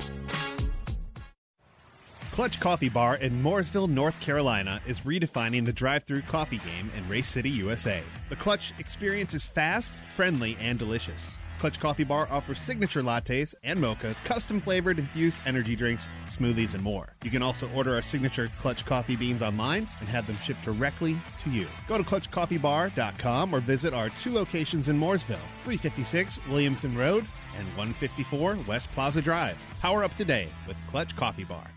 [2.31, 7.07] Clutch Coffee Bar in Mooresville, North Carolina is redefining the drive through coffee game in
[7.09, 8.01] Race City, USA.
[8.29, 11.35] The Clutch experience is fast, friendly, and delicious.
[11.59, 16.81] Clutch Coffee Bar offers signature lattes and mochas, custom flavored infused energy drinks, smoothies, and
[16.81, 17.13] more.
[17.21, 21.17] You can also order our signature Clutch coffee beans online and have them shipped directly
[21.39, 21.67] to you.
[21.89, 27.25] Go to clutchcoffeebar.com or visit our two locations in Mooresville 356 Williamson Road
[27.57, 29.61] and 154 West Plaza Drive.
[29.81, 31.67] Power up today with Clutch Coffee Bar.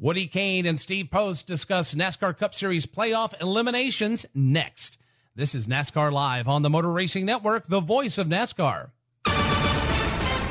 [0.00, 5.00] Woody Cain and Steve Post discuss NASCAR Cup Series playoff eliminations next.
[5.34, 8.92] This is NASCAR Live on the Motor Racing Network, the voice of NASCAR.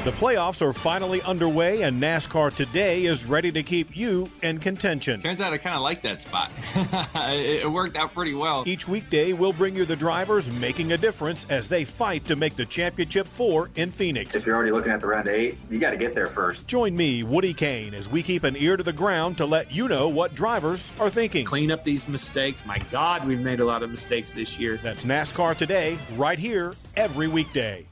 [0.07, 5.19] The playoffs are finally underway, and NASCAR today is ready to keep you in contention.
[5.19, 6.49] Turns out I kind of like that spot.
[7.15, 8.63] it worked out pretty well.
[8.65, 12.55] Each weekday, we'll bring you the drivers making a difference as they fight to make
[12.55, 14.33] the championship four in Phoenix.
[14.33, 16.65] If you're already looking at the round eight, you got to get there first.
[16.67, 19.89] Join me, Woody Cain, as we keep an ear to the ground to let you
[19.89, 21.43] know what drivers are thinking.
[21.43, 22.65] Clean up these mistakes.
[22.65, 24.77] My God, we've made a lot of mistakes this year.
[24.77, 27.85] That's NASCAR today, right here, every weekday.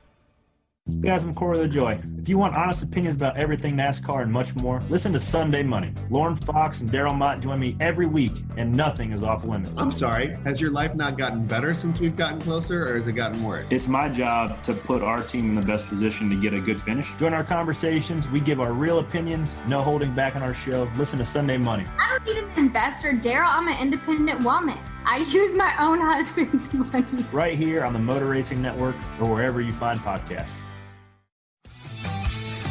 [0.88, 2.19] Hey guys, I'm Corey LaJoie.
[2.19, 5.91] If you want honest opinions about everything NASCAR and much more, listen to Sunday Money.
[6.12, 9.80] Lauren Fox and Daryl Motte join me every week, and nothing is off limits.
[9.80, 13.13] I'm sorry, has your life not gotten better since we've gotten closer, or has it
[13.13, 13.71] gotten worse?
[13.71, 16.80] It's my job to put our team in the best position to get a good
[16.80, 17.12] finish.
[17.15, 18.30] Join our conversations.
[18.30, 20.88] We give our real opinions, no holding back on our show.
[20.98, 21.86] Listen to Sunday Money.
[21.98, 23.48] I don't need an investor, Daryl.
[23.50, 24.78] I'm an independent woman.
[25.04, 27.26] I use my own husband's money.
[27.32, 30.54] Right here on the Motor Racing Network or wherever you find podcasts.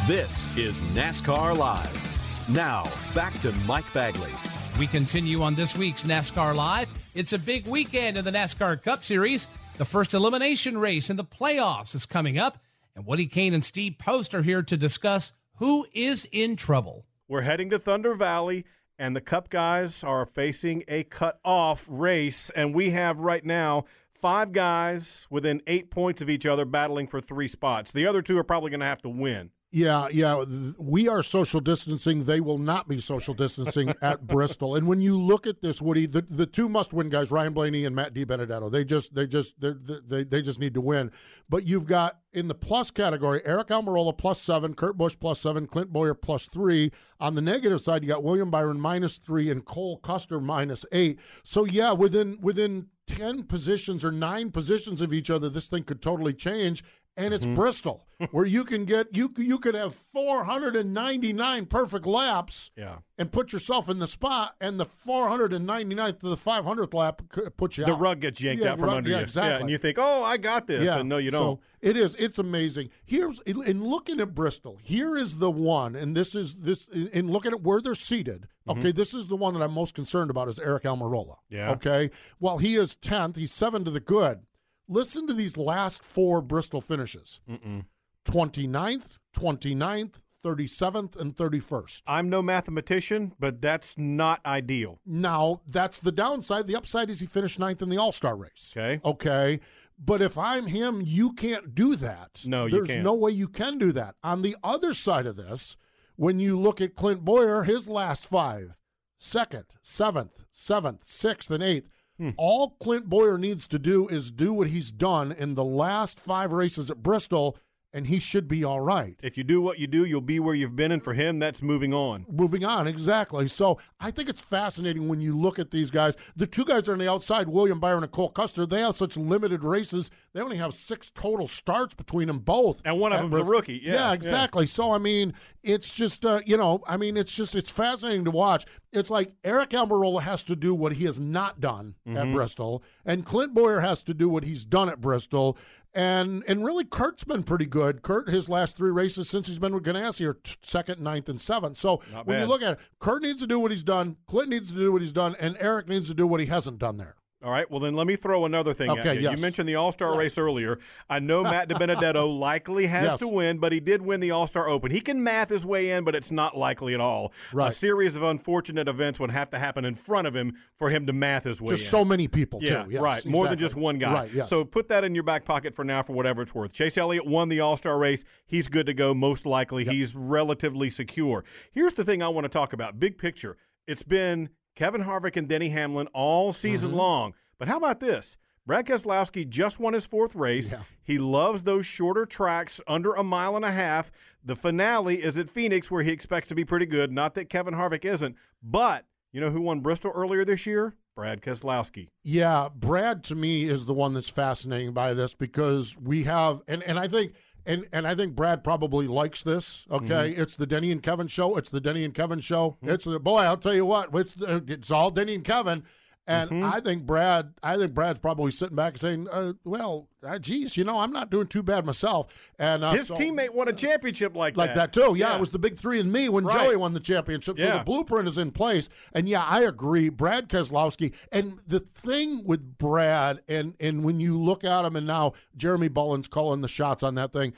[0.07, 2.47] This is NASCAR Live.
[2.47, 4.29] Now, back to Mike Bagley.
[4.77, 6.89] We continue on this week's NASCAR Live.
[7.15, 9.47] It's a big weekend in the NASCAR Cup Series.
[9.77, 12.59] The first elimination race in the playoffs is coming up,
[12.95, 17.07] and Woody Cain and Steve Post are here to discuss who is in trouble.
[17.27, 18.63] We're heading to Thunder Valley,
[18.99, 24.51] and the Cup guys are facing a cut-off race, and we have right now five
[24.51, 27.91] guys within eight points of each other battling for three spots.
[27.91, 29.49] The other two are probably going to have to win.
[29.75, 30.41] Yeah, yeah.
[30.77, 32.23] We are social distancing.
[32.23, 34.73] They will not be social distancing at Bristol.
[34.73, 37.93] And when you look at this, Woody, the, the two must-win guys, Ryan Blaney and
[37.93, 39.73] Matt DiBenedetto, they just they just they
[40.07, 41.11] they they just need to win.
[41.49, 45.67] But you've got in the plus category, Eric Almirola plus seven, Kurt Busch plus seven,
[45.67, 46.93] Clint Bowyer plus three.
[47.19, 51.19] On the negative side, you got William Byron minus three and Cole Custer minus eight.
[51.43, 56.01] So yeah, within within 10 positions or nine positions of each other, this thing could
[56.01, 56.83] totally change.
[57.17, 57.55] And it's Mm-hmm.
[57.55, 62.97] Bristol, where you can get you you could have 499 perfect laps Yeah.
[63.17, 67.77] and put yourself in the spot, and the 499th to the 500th lap could put
[67.77, 67.99] you The out.
[67.99, 69.23] rug gets yanked Yeah, out from rug- under yeah, you.
[69.23, 69.61] Exactly.
[69.61, 70.83] and you think, oh, I got this.
[70.85, 71.57] And no, you don't.
[71.57, 72.15] So it is.
[72.19, 72.89] It's amazing.
[73.05, 74.77] Here's in looking at Bristol.
[74.81, 78.47] Here is the one, and this is this in looking at where they're seated.
[78.67, 78.79] Mhm.
[78.79, 81.35] Okay, this is the one that I'm most concerned about is Eric Almirola.
[81.49, 81.71] Yeah.
[81.71, 82.09] Okay.
[82.39, 83.35] Well, he is tenth.
[83.35, 84.39] He's seven to the good.
[84.87, 87.85] Listen to these last four Bristol finishes: Mm-mm.
[88.25, 92.01] 29th, 29th, 37th, and 31st.
[92.05, 94.99] I'm no mathematician, but that's not ideal.
[95.05, 96.67] Now, that's the downside.
[96.67, 98.73] The upside is he finished ninth in the All Star race.
[98.75, 98.99] Okay.
[99.03, 99.59] Okay.
[99.97, 102.43] But if I'm him, you can't do that.
[102.45, 104.15] No, you There's no way you can do that.
[104.23, 105.77] On the other side of this,
[106.17, 108.77] when you look at Clint Bowyer, his last five
[109.17, 111.89] second, seventh, seventh, sixth, and eighth.
[112.17, 112.29] Hmm.
[112.37, 116.53] All Clint Bowyer needs to do is do what he's done in the last five
[116.53, 117.57] races at Bristol,
[117.95, 119.15] and he should be all right.
[119.23, 121.61] If you do what you do, you'll be where you've been, and for him, that's
[121.61, 122.25] moving on.
[122.29, 123.47] Moving on, exactly.
[123.47, 126.17] So I think it's fascinating when you look at these guys.
[126.35, 128.65] The two guys are on the outside, William Byron and Cole Custer.
[128.65, 130.11] They have such limited races.
[130.33, 132.81] They only have six total starts between them both.
[132.83, 133.79] And one of At them's a rookie.
[133.81, 134.11] Yeah, yeah.
[134.13, 134.67] exactly.
[134.67, 135.33] So I mean,
[135.63, 138.65] it's just uh, you know, I mean, it's just it's fascinating to watch.
[138.91, 142.33] It's like Eric Almirola has to do what he has not done at Mhm.
[142.33, 145.57] Bristol, and Clint Bowyer has to do what he's done at Bristol.
[145.95, 148.01] And and really, Kurt's been pretty good.
[148.01, 151.77] Kurt, his last three races since he's been with Ganassi are second, ninth, and seventh.
[151.77, 154.17] So Not when you look at it, Kurt needs to do what he's done.
[154.27, 156.79] Clint needs to do what he's done, and Eric needs to do what he hasn't
[156.79, 157.15] done there.
[157.43, 157.69] All right.
[157.69, 159.21] Well, then let me throw another thing at you.
[159.21, 159.35] yes.
[159.37, 160.79] You mentioned the All Star race earlier.
[161.09, 163.19] I know Matt DiBenedetto likely has Yes.
[163.19, 164.89] to win, but he did win the All Star Open.
[164.89, 167.33] He can math his way in, but it's not likely at all.
[167.59, 171.05] A series of unfortunate events would have to happen in front of him for him
[171.05, 171.89] to math his way Just in.
[171.89, 172.91] so many people, Yeah, too.
[172.91, 173.25] Yes, right.
[173.25, 174.13] More than just one guy.
[174.13, 174.49] Right, yes.
[174.49, 176.71] So put that in your back pocket for now for whatever it's worth.
[176.71, 178.23] Chase Elliott won the All Star race.
[178.47, 179.83] He's good to go, most likely.
[179.85, 181.43] He's relatively secure.
[181.71, 183.57] Here's the thing I want to talk about big picture.
[183.87, 186.99] It's been Kevin Harvick and Denny Hamlin all season Mm-hmm.
[186.99, 187.33] long.
[187.57, 188.37] But how about this?
[188.67, 190.73] Brad Keselowski just won his fourth race.
[191.03, 194.11] He loves those shorter tracks under a mile and a half.
[194.43, 197.11] The finale is at Phoenix, where he expects to be pretty good.
[197.11, 200.95] Not that Kevin Harvick isn't, but you know who won Bristol earlier this year?
[201.15, 202.09] Brad Keselowski.
[202.23, 206.81] Yeah, Brad to me is the one that's fascinating by this because we have and
[206.83, 207.33] and I think
[207.65, 209.85] and and I think Brad probably likes this.
[209.91, 210.41] Okay, Mm-hmm.
[210.41, 211.55] it's the Denny and Kevin show.
[211.57, 212.77] It's the Denny and Kevin show.
[212.81, 213.39] It's the boy.
[213.39, 214.09] I'll tell you what.
[214.13, 215.83] It's the, it's all Denny and Kevin.
[216.27, 216.63] And Mm-hmm.
[216.73, 220.75] I think Brad, I think Brad's probably sitting back and saying, uh, "Well, uh, geez,
[220.75, 223.73] you know, I'm not doing too bad myself." And uh, His so- teammate won a
[223.73, 225.13] championship like, like that too.
[225.15, 226.63] Yeah, it was the big three and me when Right.
[226.65, 227.59] Joey won the championship.
[227.59, 227.77] So Yeah.
[227.77, 228.89] the blueprint is in place.
[229.13, 230.09] And yeah, I agree.
[230.09, 231.13] Brad Keselowski.
[231.31, 235.89] And the thing with Brad, and and when you look at him, and now Jeremy
[235.89, 237.53] Bullins's calling the shots on that thing.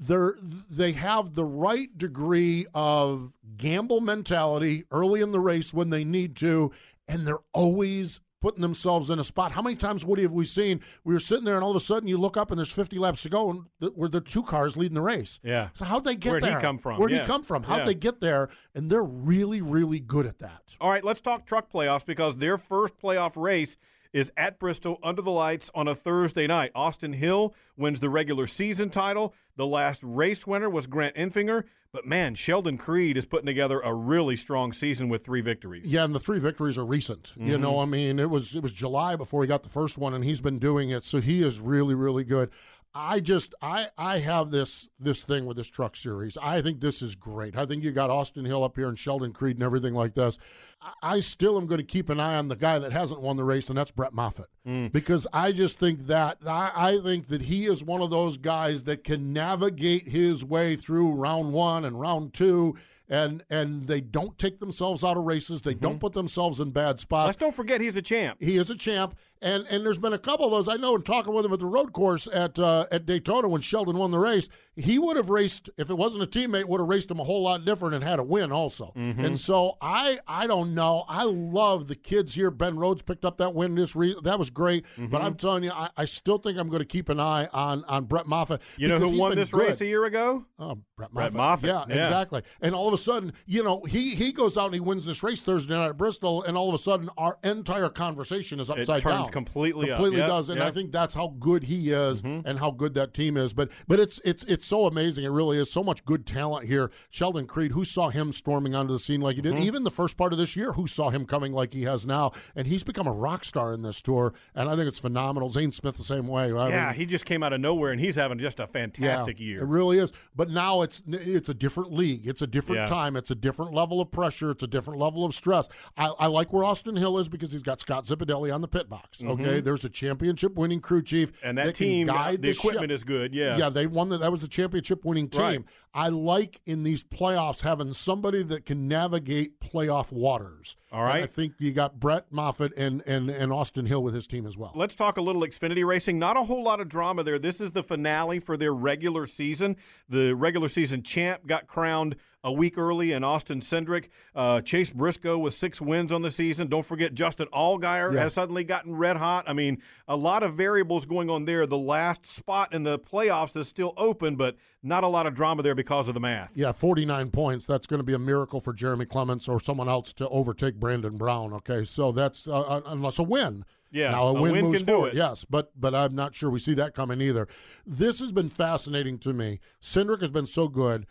[0.00, 0.36] They're,
[0.70, 6.36] they have the right degree of gamble mentality early in the race when they need
[6.36, 6.70] to,
[7.08, 9.50] and they're always putting themselves in a spot.
[9.50, 11.80] How many times, Woody, have we seen we were sitting there and all of a
[11.80, 14.44] sudden you look up and there's 50 laps to go and th- were the two
[14.44, 15.40] cars leading the race?
[15.42, 15.70] Yeah.
[15.74, 16.60] So how'd they get Where'd he there?
[16.60, 17.00] come from?
[17.00, 17.22] Where'd Yeah.
[17.22, 17.64] he come from?
[17.64, 17.84] How'd Yeah.
[17.86, 18.48] they get there?
[18.76, 20.76] And they're really, really good at that.
[20.80, 23.76] All right, let's talk truck playoffs because their first playoff race
[24.12, 26.72] is at Bristol under the lights on a Thursday night.
[26.74, 29.34] Austin Hill wins the regular season title.
[29.56, 31.64] The last race winner was Grant Enfinger.
[31.90, 35.90] But man, Sheldon Creed is putting together a really strong season with three victories.
[35.90, 37.32] Yeah, and the three victories are recent.
[37.34, 37.60] You Mhm.
[37.60, 40.22] know, I mean, it was it was July before he got the first one, and
[40.22, 41.02] he's been doing it.
[41.02, 42.50] So he is really, really good.
[42.94, 46.36] I just I I have this this thing with this truck series.
[46.40, 47.56] I think this is great.
[47.56, 50.38] I think you got Austin Hill up here and Sheldon Creed and everything like this.
[50.80, 53.36] I, I still am going to keep an eye on the guy that hasn't won
[53.36, 54.90] the race, and that's Brett Moffitt, mm.
[54.90, 58.84] because I just think that I, I think that he is one of those guys
[58.84, 62.76] that can navigate his way through round one and round two.
[63.10, 65.62] And and they don't take themselves out of races.
[65.62, 66.00] They don't mm-hmm.
[66.00, 67.28] put themselves in bad spots.
[67.28, 68.36] Let's don't forget he's a champ.
[68.38, 70.94] He is a champ, and and there's been a couple of those I know.
[70.96, 74.10] In talking with him at the road course at uh, at Daytona when Sheldon won
[74.10, 76.64] the race, he would have raced if it wasn't a teammate.
[76.66, 78.92] Would have raced him a whole lot different and had a win also.
[78.96, 79.24] Mhm.
[79.24, 81.04] And so I I don't know.
[81.08, 82.50] I love the kids here.
[82.50, 84.84] Ben Rhodes picked up that win this re- that was great.
[84.96, 85.24] But Mhm.
[85.24, 88.04] I'm telling you, I, I still think I'm going to keep an eye on on
[88.04, 88.60] Brett Moffitt.
[88.76, 89.66] You know who won this good.
[89.68, 90.44] race a year ago?
[90.58, 91.68] Oh, Brett Brett Moffitt.
[91.70, 91.88] Moffitt.
[91.88, 92.02] Yeah, Yeah.
[92.06, 92.42] exactly.
[92.60, 95.22] And all of a sudden, you know, he he goes out and he wins this
[95.22, 99.02] race Thursday night at Bristol, and all of a sudden, our entire conversation is upside
[99.02, 99.44] turns down.
[99.44, 99.96] completely up.
[99.96, 100.72] completely Yep, does, and I yep.
[100.72, 100.78] Mm-hmm.
[100.80, 103.52] think that's how good he is and how good that team is.
[103.52, 105.24] But but it's it's it's so amazing.
[105.24, 106.90] It really is so much good talent here.
[107.10, 109.60] Sheldon Creed, who saw him storming onto the scene like he did, Mhm.
[109.62, 112.32] even the first part of this year, who saw him coming like he has now,
[112.56, 115.48] and he's become a rock star in this tour, and I think it's phenomenal.
[115.50, 116.52] Zane Smith the same way.
[116.52, 119.38] I yeah, mean, he just came out of nowhere and he's having just a fantastic
[119.40, 119.60] yeah, year.
[119.62, 120.12] It really is.
[120.34, 122.26] But now it's it's a different league.
[122.26, 122.86] It's a different Yeah.
[122.86, 123.16] time.
[123.16, 124.50] It's a different level of pressure.
[124.50, 125.68] It's a different level of stress.
[125.96, 128.88] I, I like where Austin Hill is because he's got Scott Zipadelli on the pit
[128.88, 129.17] box.
[129.22, 129.64] Okay, Mhm.
[129.64, 132.90] there's a championship winning crew chief, And that can team, the equipment ship.
[132.90, 133.56] is good, yeah.
[133.56, 133.68] yeah.
[133.70, 134.18] They won that.
[134.20, 135.40] That was the championship winning team.
[135.40, 135.64] Right.
[135.98, 140.76] I like in these playoffs having somebody that can navigate playoff waters.
[140.92, 141.16] All right.
[141.16, 141.24] And.
[141.24, 144.56] I think you got Brett Moffitt and and and Austin Hill with his team as
[144.56, 144.70] well.
[144.76, 146.16] Let's talk a little Xfinity racing.
[146.16, 147.40] Not a whole lot of drama there.
[147.40, 149.74] This is the finale for their regular season.
[150.08, 154.06] The regular season champ got crowned a week early in Austin Cindric.
[154.34, 156.68] Uh, Chase Briscoe with six wins on the season.
[156.68, 159.44] Don't forget Justin Allgaier has suddenly gotten red hot.
[159.48, 161.66] I mean, a lot of variables going on there.
[161.66, 165.62] The last spot in the playoffs is still open, but not a lot of drama
[165.62, 166.52] there because of the math.
[166.54, 167.66] Yeah, 49 points.
[167.66, 171.16] That's going to be a miracle for Jeremy Clements or someone else to overtake Brandon
[171.16, 171.52] Brown.
[171.54, 173.64] Okay, so that's uh, uh, unless a win.
[173.90, 175.08] Yeah, now a, a win, win moves can do forward.
[175.08, 175.16] it.
[175.16, 177.48] Yes, but but I'm not sure we see that coming either.
[177.86, 179.60] This has been fascinating to me.
[179.80, 181.06] Cindric has been so good.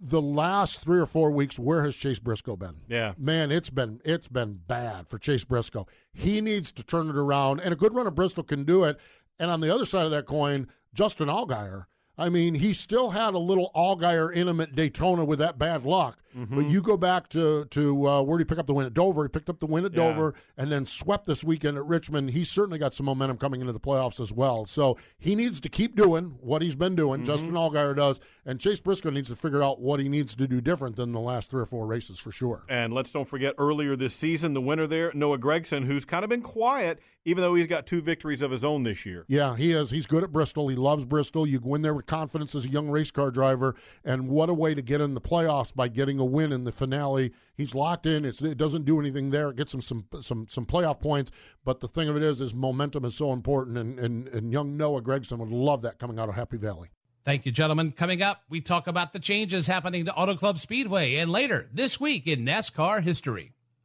[0.00, 2.80] The last three or four weeks, where has Chase Briscoe been?
[2.88, 3.12] Yeah.
[3.16, 5.86] man, it's been it's been bad for Chase Briscoe.
[6.12, 8.98] He needs to turn it around, and a good run of Bristol can do it.
[9.38, 11.84] And on the other side of that coin, Justin Allgaier.
[12.18, 15.84] I mean, he still had a little Allgaier in him at Daytona with that bad
[15.84, 16.18] luck.
[16.36, 16.56] Mm-hmm.
[16.56, 18.94] But you go back to to uh, where did he pick up the win at
[18.94, 19.22] Dover?
[19.24, 20.08] He picked up the win at Yeah.
[20.08, 22.30] Dover and then swept this weekend at Richmond.
[22.30, 24.64] He's certainly got some momentum coming into the playoffs as well.
[24.66, 27.20] So he needs to keep doing what he's been doing.
[27.20, 27.26] Mm-hmm.
[27.26, 30.60] Justin Allgaier does, and Chase Briscoe needs to figure out what he needs to do
[30.60, 32.64] different than the last three or four races for sure.
[32.68, 36.30] And let's don't forget earlier this season, the winner there, Noah Gragson, who's kind of
[36.30, 39.24] been quiet, even though he's got two victories of his own this year.
[39.28, 39.90] Yeah, he is.
[39.90, 40.68] He's good at Bristol.
[40.68, 41.46] He loves Bristol.
[41.46, 43.74] You go in there with confidence as a young race car driver,
[44.04, 46.72] and what a way to get in the playoffs by getting a win in the
[46.72, 47.32] finale.
[47.54, 48.24] He's locked in.
[48.24, 49.50] It's, it doesn't do anything there.
[49.50, 51.30] It gets him some some some playoff points.
[51.64, 54.78] But the thing of it is, is momentum is so important, and and, and young
[54.78, 56.88] Noah Gragson would love that coming out of Happy Valley.
[57.24, 57.92] Thank you, gentlemen.
[57.92, 62.00] Coming up, we talk about the changes happening to Auto Club Speedway and later this
[62.00, 63.52] week in NASCAR history.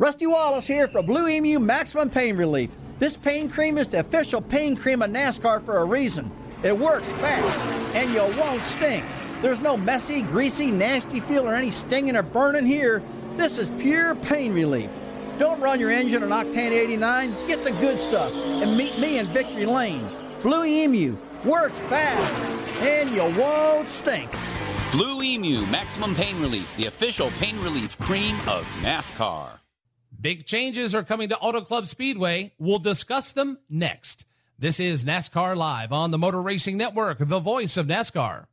[0.00, 2.70] Rusty Wallace here for Blue Emu Maximum Pain Relief.
[2.98, 6.30] This pain cream is the official pain cream of NASCAR for a reason.
[6.62, 7.60] It works fast,
[7.94, 9.04] and you won't stink.
[9.42, 13.02] There's no messy, greasy, nasty feel or any stinging or burning here.
[13.36, 14.88] This is pure pain relief.
[15.38, 17.34] Don't run your engine on Octane 89.
[17.46, 20.08] Get the good stuff and meet me in Victory Lane.
[20.42, 22.32] Blue Emu works fast,
[22.80, 24.30] and you won't stink.
[24.92, 29.59] Blue Emu Maximum Pain Relief, the official pain relief cream of NASCAR.
[30.20, 32.52] Big changes are coming to Auto Club Speedway.
[32.58, 34.26] We'll discuss them next.
[34.58, 38.44] This is NASCAR Live on the Motor Racing Network, the voice of NASCAR.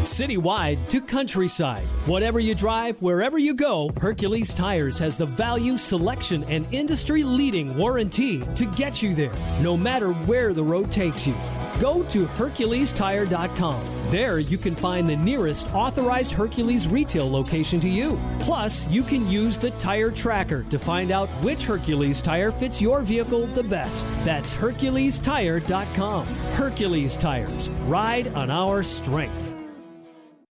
[0.00, 1.86] Citywide to countryside.
[2.06, 7.76] Whatever you drive, wherever you go, Hercules Tires has the value, selection, and industry leading
[7.76, 11.34] warranty to get you there, no matter where the road takes you.
[11.80, 14.10] Go to HerculesTire.com.
[14.10, 18.18] There you can find the nearest authorized Hercules retail location to you.
[18.38, 23.02] Plus, you can use the tire tracker to find out which Hercules tire fits your
[23.02, 24.06] vehicle the best.
[24.24, 26.26] That's HerculesTire.com.
[26.26, 27.68] Hercules Tires.
[27.82, 29.57] Ride on our strength.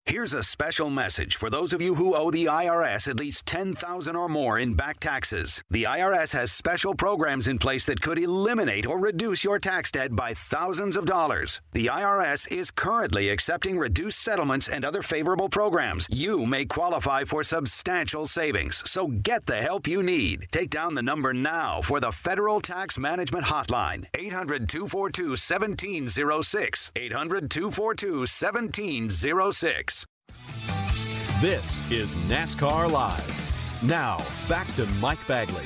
[0.08, 4.16] Here's a special message for those of you who owe the IRS at least 10,000
[4.16, 5.62] or more in back taxes.
[5.70, 10.16] The IRS has special programs in place that could eliminate or reduce your tax debt
[10.16, 11.60] by thousands of dollars.
[11.72, 16.06] The IRS is currently accepting reduced settlements and other favorable programs.
[16.10, 20.48] You may qualify for substantial savings, so get the help you need.
[20.50, 25.36] Take down the number now for the Federal Tax Management Hotline 800-242
[28.20, 29.97] 1706.
[31.38, 31.40] 800-242 1706.
[31.40, 33.82] This is NASCAR Live.
[33.82, 34.18] Now,
[34.48, 35.64] back to Mike Bagley.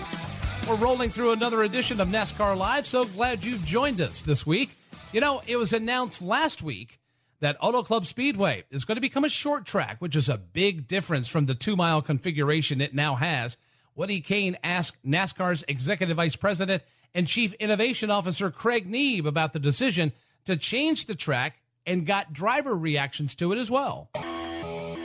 [0.68, 2.86] We're rolling through another edition of NASCAR Live.
[2.86, 4.70] So glad you've joined us this week.
[5.12, 6.98] You know, it was announced last week
[7.40, 10.86] that Auto Club Speedway is going to become a short track, which is a big
[10.86, 13.56] difference from the two mile configuration it now has.
[13.94, 16.82] Woody Cain asked NASCAR's Executive Vice President
[17.14, 20.12] and Chief Innovation Officer Craig Neeb about the decision
[20.44, 24.10] to change the track and got driver reactions to it as well.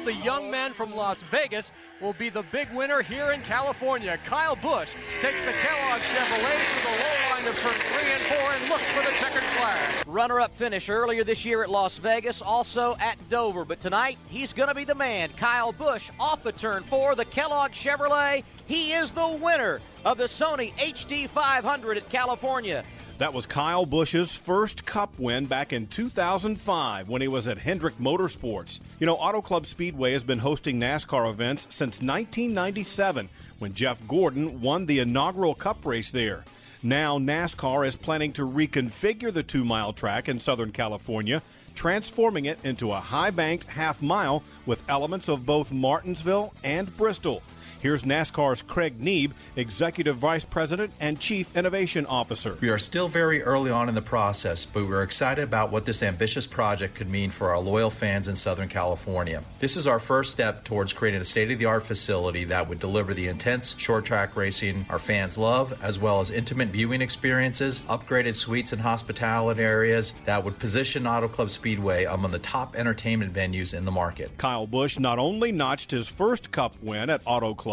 [0.07, 4.17] The young man from Las Vegas will be the big winner here in California.
[4.23, 4.87] Kyle Busch
[5.19, 8.89] takes the Kellogg Chevrolet to the low line of turn three and four and looks
[8.91, 10.07] for the checkered flag.
[10.07, 13.65] Runner-up finish earlier this year at Las Vegas, also at Dover.
[13.65, 15.29] But tonight, he's going to be the man.
[15.35, 18.45] Kyle Busch off the turn four, the Kellogg Chevrolet.
[18.65, 22.85] He is the winner of the Sony HD 500 at California.
[23.17, 27.95] That was Kyle Busch's first Cup win back in 2005 when he was at Hendrick
[27.95, 28.79] Motorsports.
[28.99, 34.61] You know, Auto Club Speedway has been hosting NASCAR events since 1997 when Jeff Gordon
[34.61, 36.45] won the inaugural Cup race there.
[36.83, 41.41] Now, NASCAR is planning to reconfigure the two mile track in Southern California,
[41.73, 47.41] transforming it into a high banked half mile with elements of both Martinsville and Bristol.
[47.79, 52.57] Here's NASCAR's Craig Neeb, Executive Vice President and Chief Innovation Officer.
[52.59, 56.01] We are still very early on in the process, but we're excited about what this
[56.01, 59.43] ambitious project could mean for our loyal fans in Southern California.
[59.59, 62.79] This is our first step towards creating a state of the art facility that would
[62.79, 67.81] deliver the intense short track racing our fans love, as well as intimate viewing experiences,
[67.81, 73.33] upgraded suites and hospitality areas that would position Auto Club Speedway among the top entertainment
[73.33, 74.35] venues in the market.
[74.39, 77.66] Kyle Busch not only notched his first Cup win at Auto Club,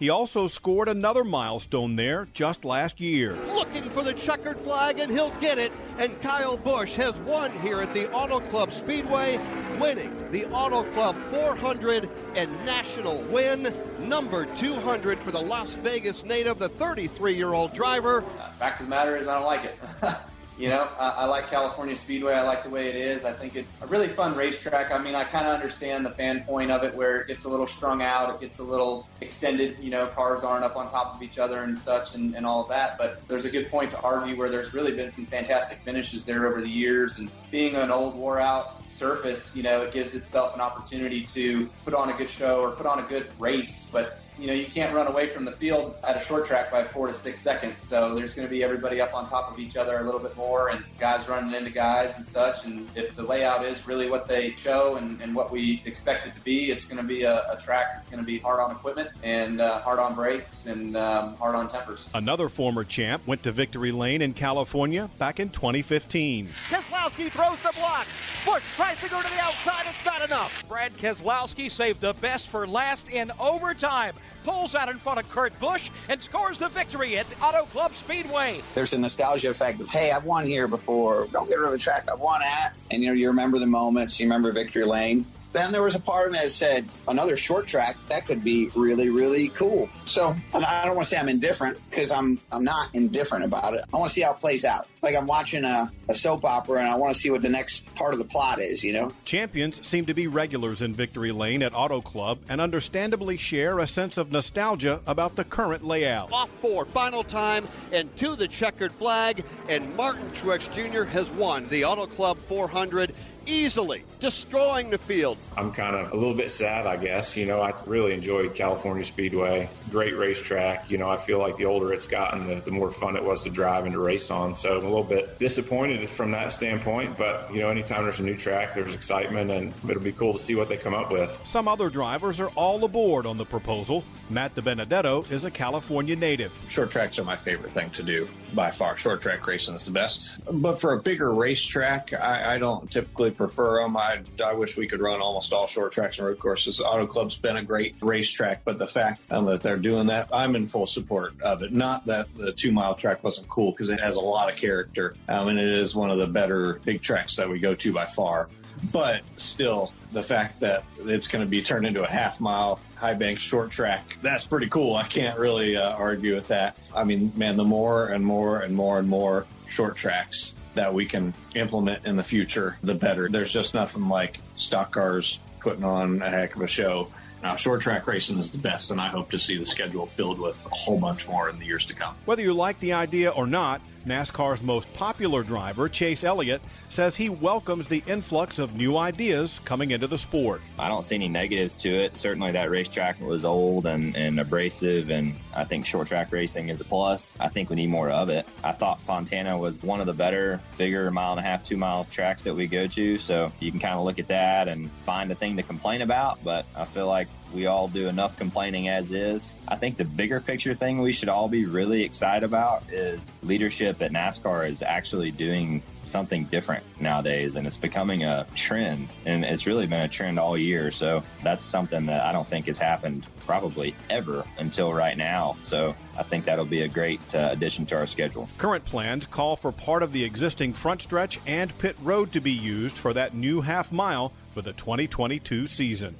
[0.00, 3.34] he also scored another milestone there just last year.
[3.52, 5.72] Looking for the checkered flag, and he'll get it.
[5.98, 9.38] And Kyle Busch has won here at the Auto Club Speedway,
[9.78, 16.58] winning the Auto Club 400 and national win, number 200 for the Las Vegas native,
[16.58, 18.22] the 33 year old driver.
[18.58, 19.78] Fact of the matter is, I don't like it.
[20.60, 22.34] You know, I, I, like California Speedway.
[22.34, 23.24] I like the way it is.
[23.24, 24.92] I think it's a really fun racetrack.
[24.92, 27.48] I mean, I kind of understand the fan point of it where it gets a
[27.48, 29.78] little strung out, it gets a little extended.
[29.80, 32.62] You know, cars aren't up on top of each other and such and, and all
[32.62, 32.98] of that.
[32.98, 36.46] But there's a good point to argue where there's really been some fantastic finishes there
[36.46, 37.18] over the years.
[37.18, 41.70] And being an old, wore out surface, you know, it gives itself an opportunity to
[41.86, 43.88] put on a good show or put on a good race.
[43.90, 46.82] But you know, you can't run away from the field at a short track by
[46.82, 47.82] four to six seconds.
[47.82, 50.34] So there's going to be everybody up on top of each other a little bit
[50.34, 52.64] more and guys running into guys and such.
[52.64, 56.34] And if the layout is really what they show and, and what we expect it
[56.34, 58.70] to be, it's going to be a, a track that's going to be hard on
[58.70, 62.08] equipment and uh, hard on brakes and um, hard on tempers.
[62.14, 66.48] Another former champ went to victory lane in California back in 2015.
[66.70, 68.06] Keselowski throws the block.
[68.46, 69.84] Busch tries to go to the outside.
[69.90, 70.64] It's not enough.
[70.66, 74.14] Brad Keselowski saved the best for last in overtime
[74.44, 77.94] pulls out in front of Kurt Busch and scores the victory at the Auto Club
[77.94, 78.62] Speedway.
[78.74, 81.28] There's a nostalgia effect of, hey, I've won here before.
[81.32, 82.74] Don't get rid of a track I've won at.
[82.90, 85.26] And, you know, you remember the moments, you remember victory lane.
[85.52, 88.70] Then there was a part of me that said, another short track, that could be
[88.74, 89.88] really, really cool.
[90.04, 93.84] So I don't want to say I'm indifferent because I'm I'm not indifferent about it.
[93.92, 94.86] I want to see how it plays out.
[94.94, 97.48] It's like I'm watching a, a soap opera and I want to see what the
[97.48, 99.12] next part of the plot is, you know?
[99.24, 103.86] Champions seem to be regulars in Victory Lane at Auto Club and understandably share a
[103.86, 106.32] sense of nostalgia about the current layout.
[106.32, 111.04] Off four, final time, and to the checkered flag, and Martin Truex Jr.
[111.04, 113.14] has won the Auto Club 400
[113.46, 115.38] easily, destroying the field.
[115.56, 117.36] I'm kind of a little bit sad, I guess.
[117.36, 119.68] You know, I really enjoyed California Speedway.
[119.90, 120.90] Great racetrack.
[120.90, 123.42] You know, I feel like the older it's gotten, the, the more fun it was
[123.44, 124.54] to drive and to race on.
[124.54, 127.16] So I'm a little bit disappointed from that standpoint.
[127.16, 130.38] But, you know, anytime there's a new track, there's excitement, and it'll be cool to
[130.38, 131.40] see what they come up with.
[131.44, 134.04] Some other drivers are all aboard on the proposal.
[134.28, 136.56] Matt DiBenedetto is a California native.
[136.68, 138.96] Short tracks are my favorite thing to do by far.
[138.96, 140.30] Short track racing is the best.
[140.50, 143.96] But for a bigger racetrack, I, I don't typically prefer them.
[143.96, 146.78] I, I wish we could run almost all short tracks and road courses.
[146.78, 150.54] Auto Club's been a great racetrack, but the fact um, that they're doing that, I'm
[150.56, 151.72] in full support of it.
[151.72, 155.16] Not that the two mile track wasn't cool because it has a lot of character,
[155.28, 158.04] um, and it is one of the better big tracks that we go to by
[158.04, 158.48] far.
[158.92, 163.14] But still, the fact that it's going to be turned into a half mile high
[163.14, 164.96] bank short track, that's pretty cool.
[164.96, 166.76] I can't really uh, argue with that.
[166.94, 171.06] I mean, man, the more and more and more and more short tracks that we
[171.06, 173.28] can implement in the future, the better.
[173.28, 177.08] There's just nothing like stock cars putting on a heck of a show.
[177.42, 180.38] Now, short track racing is the best, and I hope to see the schedule filled
[180.38, 182.14] with a whole bunch more in the years to come.
[182.26, 187.28] Whether you like the idea or not, NASCAR's most popular driver, Chase Elliott, says he
[187.28, 190.62] welcomes the influx of new ideas coming into the sport.
[190.78, 192.16] I don't see any negatives to it.
[192.16, 196.80] Certainly, that racetrack was old and, and abrasive, and I think short track racing is
[196.80, 197.34] a plus.
[197.38, 198.46] I think we need more of it.
[198.64, 202.06] I thought Fontana was one of the better, bigger mile and a half, two mile
[202.10, 205.30] tracks that we go to, so you can kind of look at that and find
[205.30, 209.10] a thing to complain about, but I feel like we all do enough complaining as
[209.12, 209.54] is.
[209.68, 214.00] I think the bigger picture thing we should all be really excited about is leadership
[214.02, 219.66] at NASCAR is actually doing something different nowadays and it's becoming a trend and it's
[219.66, 220.90] really been a trend all year.
[220.90, 225.56] So that's something that i don't think has happened probably ever until right now.
[225.60, 228.48] So i think that'll be a great uh, addition to our schedule.
[228.58, 232.52] Current plans call for part of the existing front stretch and pit road to be
[232.52, 236.16] used for that new half mile for the 2022 season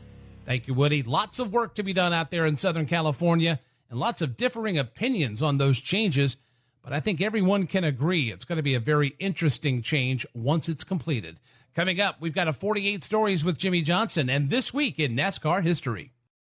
[0.51, 1.05] Thank you, Woody.
[1.05, 4.78] Lots of work to be done out there in Southern California and lots of differing
[4.78, 6.38] opinions on those changes.
[6.82, 10.68] But I think everyone can agree it's going to be a very interesting change once
[10.68, 11.38] it's completed.
[11.72, 15.62] Coming up, we've got a 48 stories with Jimmie Johnson and this week in NASCAR
[15.62, 16.14] history.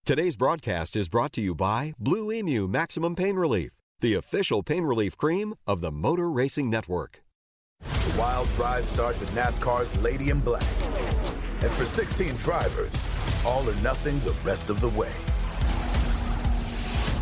[0.07, 4.85] Today's broadcast is brought to you by Blue Emu Maximum Pain Relief, the official pain
[4.85, 7.23] relief cream of the Motor Racing Network.
[7.81, 10.65] The wild ride starts at NASCAR's Lady in Black.
[11.61, 12.91] And for 16 drivers,
[13.45, 15.13] all or nothing the rest of the way.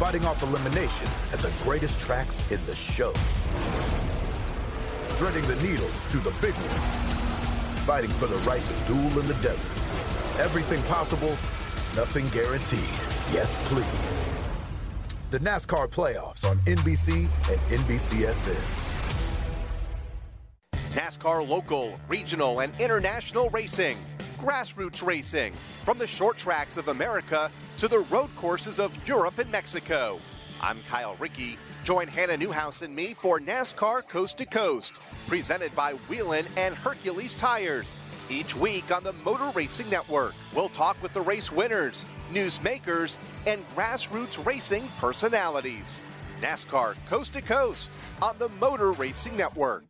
[0.00, 3.12] fighting off elimination at the greatest tracks in the show.
[5.18, 7.76] Threading the needle through the big one.
[7.84, 9.70] Fighting for the right to duel in the desert.
[10.40, 11.36] Everything possible,
[11.94, 12.88] nothing guaranteed.
[13.34, 14.24] Yes, please.
[15.30, 18.56] The NASCAR playoffs on NBC and NBCSN.
[20.94, 23.98] NASCAR local, regional, and international racing.
[24.40, 25.52] Grassroots racing.
[25.84, 30.18] From the short tracks of America to the road courses of Europe and Mexico.
[30.62, 31.58] I'm Kyle Rickey.
[31.84, 34.94] Join Hannah Newhouse and me for NASCAR Coast to Coast,
[35.28, 37.98] presented by Whelen and Hercules Tires.
[38.30, 43.66] Each week on the Motor Racing Network, we'll talk with the race winners, newsmakers, and
[43.70, 46.02] grassroots racing personalities.
[46.40, 47.90] NASCAR Coast to Coast
[48.22, 49.84] on the Motor Racing Network.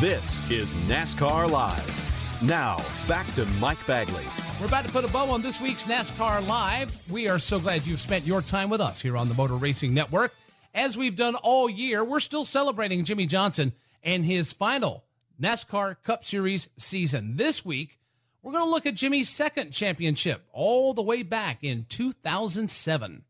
[0.00, 2.05] This is NASCAR Live.
[2.42, 4.24] Now, back to Mike Bagley.
[4.60, 7.10] We're about to put a bow on this week's NASCAR Live.
[7.10, 9.94] We are so glad you've spent your time with us here on the Motor Racing
[9.94, 10.34] Network.
[10.74, 13.72] As we've done all year, we're still celebrating Jimmie Johnson
[14.02, 15.04] and his final
[15.40, 17.36] NASCAR Cup Series season.
[17.36, 17.98] This week,
[18.42, 23.24] we're going to look at Jimmie's second championship all the way back in 2007.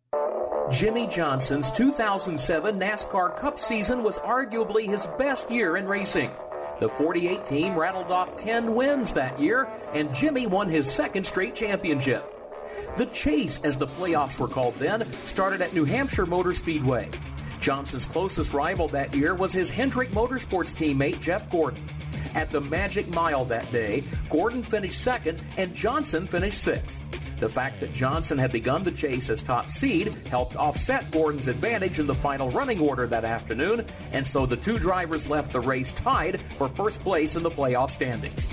[0.70, 6.32] Jimmie Johnson's 2007 NASCAR Cup season was arguably his best year in racing.
[6.78, 11.54] The 48 team rattled off 10 wins that year, and Jimmie won his second straight
[11.54, 12.32] championship.
[12.98, 17.08] The chase, as the playoffs were called then, started at New Hampshire Motor Speedway.
[17.60, 21.82] Johnson's closest rival that year was his Hendrick Motorsports teammate Jeff Gordon.
[22.34, 27.00] At the Magic Mile that day, Gordon finished second and Johnson finished sixth.
[27.38, 31.98] The fact that Johnson had begun the chase as top seed helped offset Gordon's advantage
[31.98, 35.92] in the final running order that afternoon, and so the two drivers left the race
[35.92, 38.48] tied for first place in the playoff standings.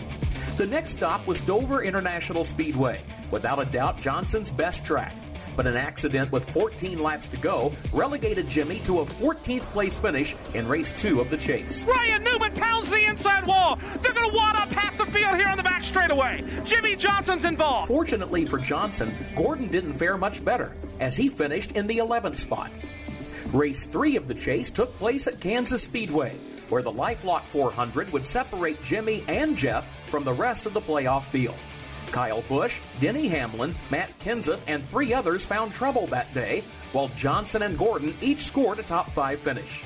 [0.58, 5.16] The next stop was Dover International Speedway, without a doubt Johnson's best track.
[5.56, 10.36] But an accident with 14 laps to go relegated Jimmie to a 14th place finish
[10.54, 11.84] in race two of the chase.
[11.84, 13.78] Ryan Newman pounds the inside wall.
[14.02, 16.44] They're going to wad up half the field here on the back straightaway.
[16.64, 17.88] Jimmie Johnson's involved.
[17.88, 22.72] Fortunately for Johnson, Gordon didn't fare much better as he finished in the 11th spot.
[23.52, 26.32] Race three of the chase took place at Kansas Speedway,
[26.70, 31.26] where the Lifelock 400 would separate Jimmie and Jeff from the rest of the playoff
[31.26, 31.56] field.
[32.14, 37.64] Kyle Busch, Denny Hamlin, Matt Kenseth, and three others found trouble that day, while Johnson
[37.64, 39.84] and Gordon each scored a top five finish.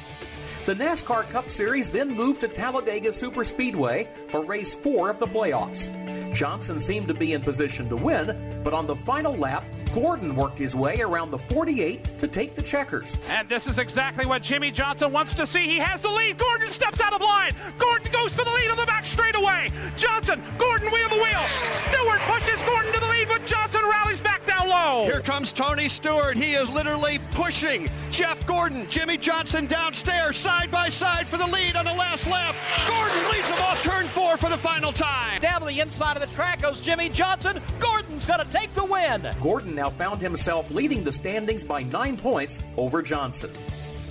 [0.68, 5.88] The NASCAR Cup Series then moved to Talladega Superspeedway for race four of the playoffs.
[6.34, 9.64] Johnson seemed to be in position to win, but on the final lap,
[9.96, 13.18] Gordon worked his way around the 48 to take the checkers.
[13.30, 15.64] And this is exactly what Jimmie Johnson wants to see.
[15.68, 16.38] He has the lead.
[16.38, 17.54] Gordon steps out of line.
[17.78, 19.70] Gordon goes for the lead on the back straightaway.
[19.96, 21.44] Johnson, Gordon wheel the wheel.
[21.72, 25.06] Stewart pushes Gordon to the lead, but Johnson rallies back down low.
[25.06, 26.38] Here comes Tony Stewart.
[26.38, 31.76] He is literally pushing Jeff Gordon, Jimmie Johnson downstairs, side by side for the lead
[31.76, 32.56] on the last lap.
[32.88, 35.40] Gordon leads him off turn four for the final time.
[35.40, 37.62] Down to the inside of the track goes Jimmie Johnson.
[37.80, 39.30] Gordon's going to take the win.
[39.42, 43.52] Gordon now found himself leading the standings by nine points over Johnson.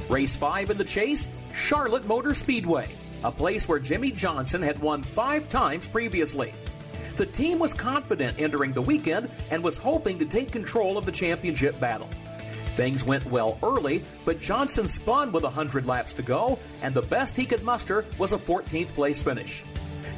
[0.09, 2.88] Race five in the chase, Charlotte Motor Speedway,
[3.24, 6.53] a place where Jimmie Johnson had won five times previously.
[7.16, 11.12] The team was confident entering the weekend and was hoping to take control of the
[11.12, 12.09] championship battle.
[12.77, 17.35] Things went well early, but Johnson spun with 100 laps to go, and the best
[17.35, 19.64] he could muster was a 14th place finish.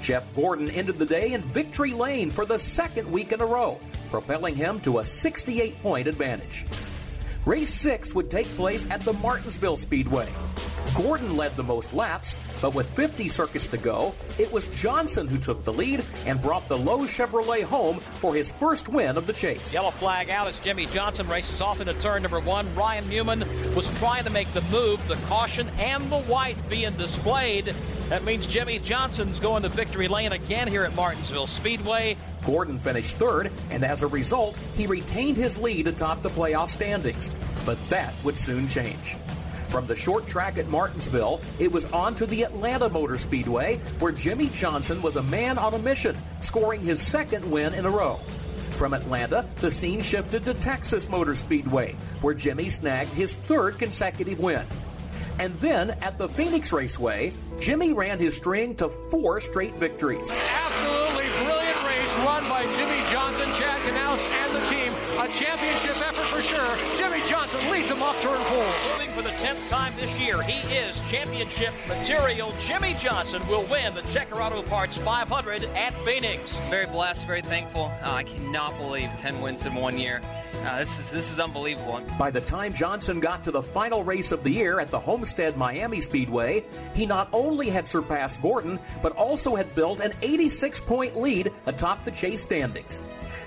[0.03, 3.79] Jeff Gordon ended the day in victory lane for the second week in a row,
[4.11, 6.65] propelling him to a 68 point advantage.
[7.49, 10.29] Race 6 would take place at the Martinsville Speedway.
[10.95, 15.39] Gordon led the most laps, but with 50 circuits to go, it was Johnson who
[15.39, 19.33] took the lead and brought the Lowe's Chevrolet home for his first win of the
[19.33, 19.73] chase.
[19.73, 22.67] Yellow flag out as Jimmie Johnson races off into turn number one.
[22.75, 23.41] Ryan Newman
[23.75, 27.75] was trying to make the move, the caution and the white being displayed.
[28.11, 32.19] That means Jimmie Johnson's going to victory lane again here at Martinsville Speedway.
[32.49, 37.31] Gordon finished third, and as a result, he retained his lead atop the playoff standings.
[37.67, 39.19] But that would soon change.
[39.69, 44.13] From the short track at Martinsville, it was on to the Atlanta Motor Speedway, where
[44.13, 48.15] Jimmie Johnson was a man on a mission, scoring his second win in a row.
[48.79, 54.39] From Atlanta, the scene shifted to Texas Motor Speedway, where Jimmie snagged his third consecutive
[54.39, 54.65] win.
[55.39, 60.31] And then at the Phoenix Raceway, Jimmie ran his string to four straight victories.
[60.31, 61.58] Absolutely brilliant
[62.19, 64.93] race run by Jimmie Johnson, Chad Knaus, and the team.
[65.19, 66.77] A championship effort for sure.
[66.97, 68.93] Jimmie Johnson leads him off turn four.
[68.93, 72.53] Moving for the 10th time this year, he is championship material.
[72.61, 76.57] Jimmie Johnson will win the Checker Auto Parts 500 at Phoenix.
[76.71, 77.91] Very blessed, very thankful.
[78.03, 80.21] Uh, I cannot believe 10 wins in one year.
[80.65, 82.01] Uh, this is this is unbelievable.
[82.19, 85.57] By the time Johnson got to the final race of the year at the Homestead
[85.57, 91.17] Miami Speedway, he not only had surpassed Gordon, but also had built an 86 point
[91.17, 93.01] lead atop the chase standings.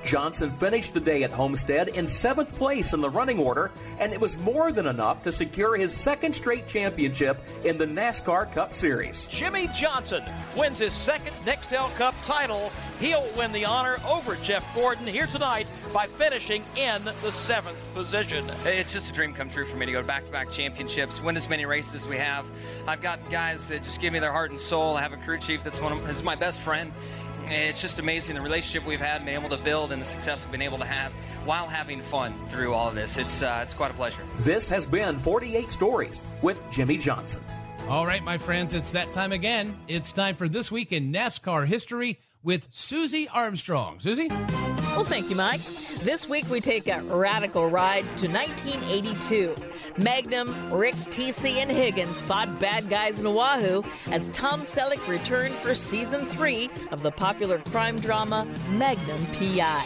[0.03, 4.19] Johnson finished the day at Homestead in seventh place in the running order, and it
[4.19, 9.27] was more than enough to secure his second straight championship in the NASCAR Cup Series.
[9.27, 10.23] Jimmie Johnson
[10.57, 12.71] wins his second Nextel Cup title.
[12.99, 18.49] He'll win the honor over Jeff Gordon here tonight by finishing in the seventh position.
[18.65, 21.35] It's just a dream come true for me to go back to back championships, win
[21.35, 22.49] as many races as we have.
[22.87, 24.95] I've got guys that just give me their heart and soul.
[24.95, 26.93] I have a crew chief that's one of is my best friend.
[27.45, 30.51] It's just amazing the relationship we've had, been able to build, and the success we've
[30.51, 31.11] been able to have
[31.43, 33.17] while having fun through all of this.
[33.17, 34.21] It's uh, it's quite a pleasure.
[34.39, 37.41] This has been 48 Stories with Jimmie Johnson.
[37.89, 39.75] All right, my friends, it's that time again.
[39.87, 43.99] It's time for This Week in NASCAR History with Susie Armstrong.
[43.99, 44.27] Susie?
[44.27, 45.61] Well, thank you, Mike.
[46.03, 49.55] This week we take a radical ride to 1982.
[49.97, 55.73] Magnum, Rick, TC, and Higgins fought bad guys in Oahu as Tom Selleck returned for
[55.73, 59.85] season three of the popular crime drama Magnum PI.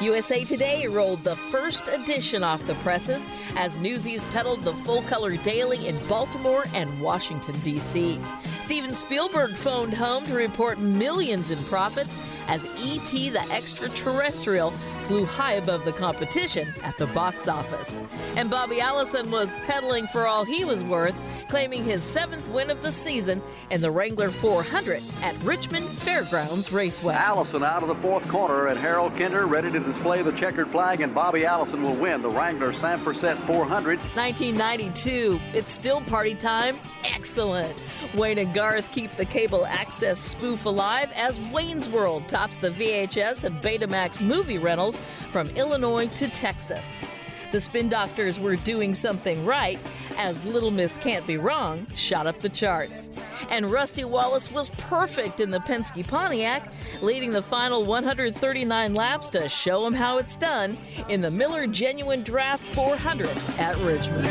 [0.00, 3.26] USA Today rolled the first edition off the presses
[3.56, 8.18] as Newsies peddled the full color daily in Baltimore and Washington, D.C.
[8.64, 12.16] Steven Spielberg phoned home to report millions in profits
[12.48, 13.28] as E.T.
[13.28, 14.70] the Extraterrestrial
[15.06, 17.98] flew high above the competition at the box office.
[18.36, 22.82] And Bobby Allison was peddling for all he was worth, claiming his seventh win of
[22.82, 23.40] the season
[23.70, 27.14] in the Wrangler 400 at Richmond Fairgrounds Raceway.
[27.14, 31.00] Allison out of the fourth corner, and Harold Kinder ready to display the checkered flag,
[31.00, 33.98] and Bobby Allison will win the Wrangler Sanfor-Set 400.
[33.98, 35.38] 1992.
[35.52, 36.78] It's still party time.
[37.04, 37.74] Excellent.
[38.14, 43.44] Wayne and Garth keep the cable access spoof alive as Wayne's World tops the VHS
[43.44, 45.00] and Betamax movie rentals
[45.32, 46.94] from Illinois to Texas.
[47.52, 49.78] The Spin Doctors were doing something right
[50.16, 53.10] as Little Miss Can't Be Wrong shot up the charts.
[53.50, 59.48] And Rusty Wallace was perfect in the Penske Pontiac, leading the final 139 laps to
[59.48, 64.24] show him how it's done in the Miller Genuine Draft 400 at Richmond.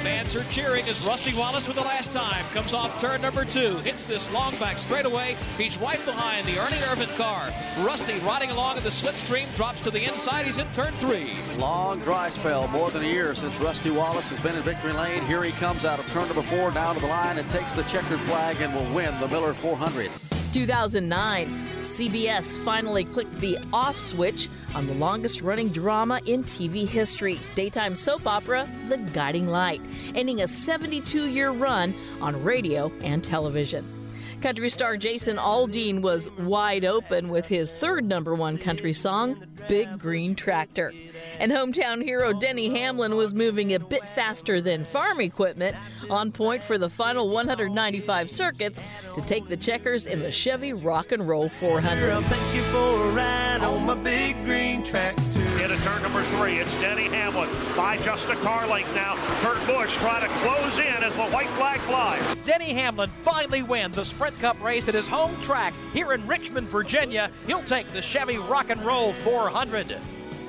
[0.00, 3.78] Fans are cheering as Rusty Wallace for the last time comes off turn number two,
[3.78, 5.36] hits this long back straightaway.
[5.56, 7.50] He's right behind the Ernie Irvan car.
[7.84, 10.44] Rusty riding along in the slipstream, drops to the inside.
[10.44, 11.36] He's in turn three.
[11.56, 15.22] Long dry spell, more than a year since Rusty Wallace has been in victory lane.
[15.24, 17.82] Here he comes out of turn number four down to the line and takes the
[17.84, 20.10] checkered flag and will win the Miller 400.
[20.52, 21.46] 2009,
[21.78, 27.94] CBS finally clicked the off switch on the longest running drama in TV history daytime
[27.96, 29.80] soap opera, The Guiding Light,
[30.14, 33.97] ending a 72 year run on radio and television.
[34.40, 39.98] Country star Jason Aldean was wide open with his third number one country song, Big
[39.98, 40.92] Green Tractor.
[41.40, 45.76] And hometown hero Denny Hamlin was moving a bit faster than farm equipment,
[46.08, 48.80] on point for the final 195 circuits
[49.16, 52.10] to take the checkers in the Chevy Rock and Roll 400.
[52.10, 55.22] I'll take you for a ride on my big green tractor.
[55.60, 59.16] Into turn number three, it's Denny Hamlin by just a car length now.
[59.40, 62.36] Kurt Busch trying to close in as the white flag flies.
[62.44, 66.68] Denny Hamlin finally wins a Sprint Cup race at his home track here in Richmond,
[66.68, 67.28] Virginia.
[67.44, 69.98] He'll take the Chevy Rock and Roll 400.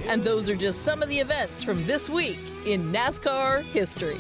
[0.05, 4.19] And those are just some of the events from this week in NASCAR history.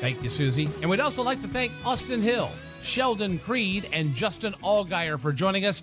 [0.00, 0.68] Thank you, Susie.
[0.82, 2.50] And we'd also like to thank Austin Hill,
[2.82, 5.82] Sheldon Creed, and Justin Allgaier for joining us.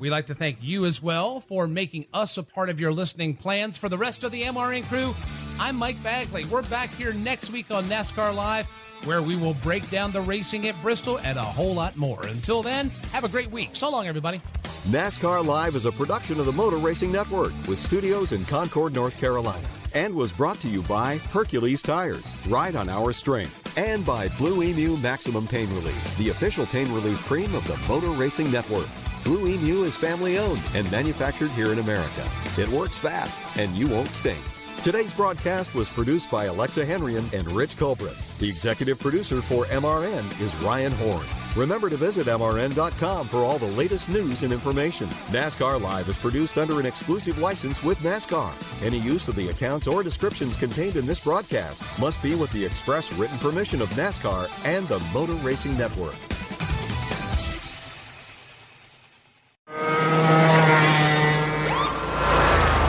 [0.00, 3.36] We'd like to thank you as well for making us a part of your listening
[3.36, 3.78] plans.
[3.78, 5.14] For the rest of the MRN crew,
[5.60, 6.44] I'm Mike Bagley.
[6.46, 8.68] We're back here next week on NASCAR Live,
[9.04, 12.26] where we will break down the racing at Bristol and a whole lot more.
[12.26, 13.70] Until then, have a great week.
[13.74, 14.40] So long, everybody.
[14.88, 19.16] NASCAR Live is a production of the Motor Racing Network with studios in Concord, North
[19.16, 24.28] Carolina, and was brought to you by Hercules Tires, ride on our strength, and by
[24.30, 28.88] Blue Emu Maximum Pain Relief, the official pain relief cream of the Motor Racing Network.
[29.24, 32.28] Blue Emu is family owned and manufactured here in America.
[32.58, 34.42] It works fast and you won't stink.
[34.82, 38.36] Today's broadcast was produced by Alexa Henrian and Rich Culbreth.
[38.38, 41.24] The executive producer for MRN is Ryan Horn.
[41.54, 45.06] Remember to visit MRN.com for all the latest news and information.
[45.30, 48.52] NASCAR Live is produced under an exclusive license with NASCAR.
[48.84, 52.64] Any use of the accounts or descriptions contained in this broadcast must be with the
[52.64, 56.16] express written permission of NASCAR and the Motor Racing Network.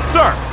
[0.10, 0.53] Sir,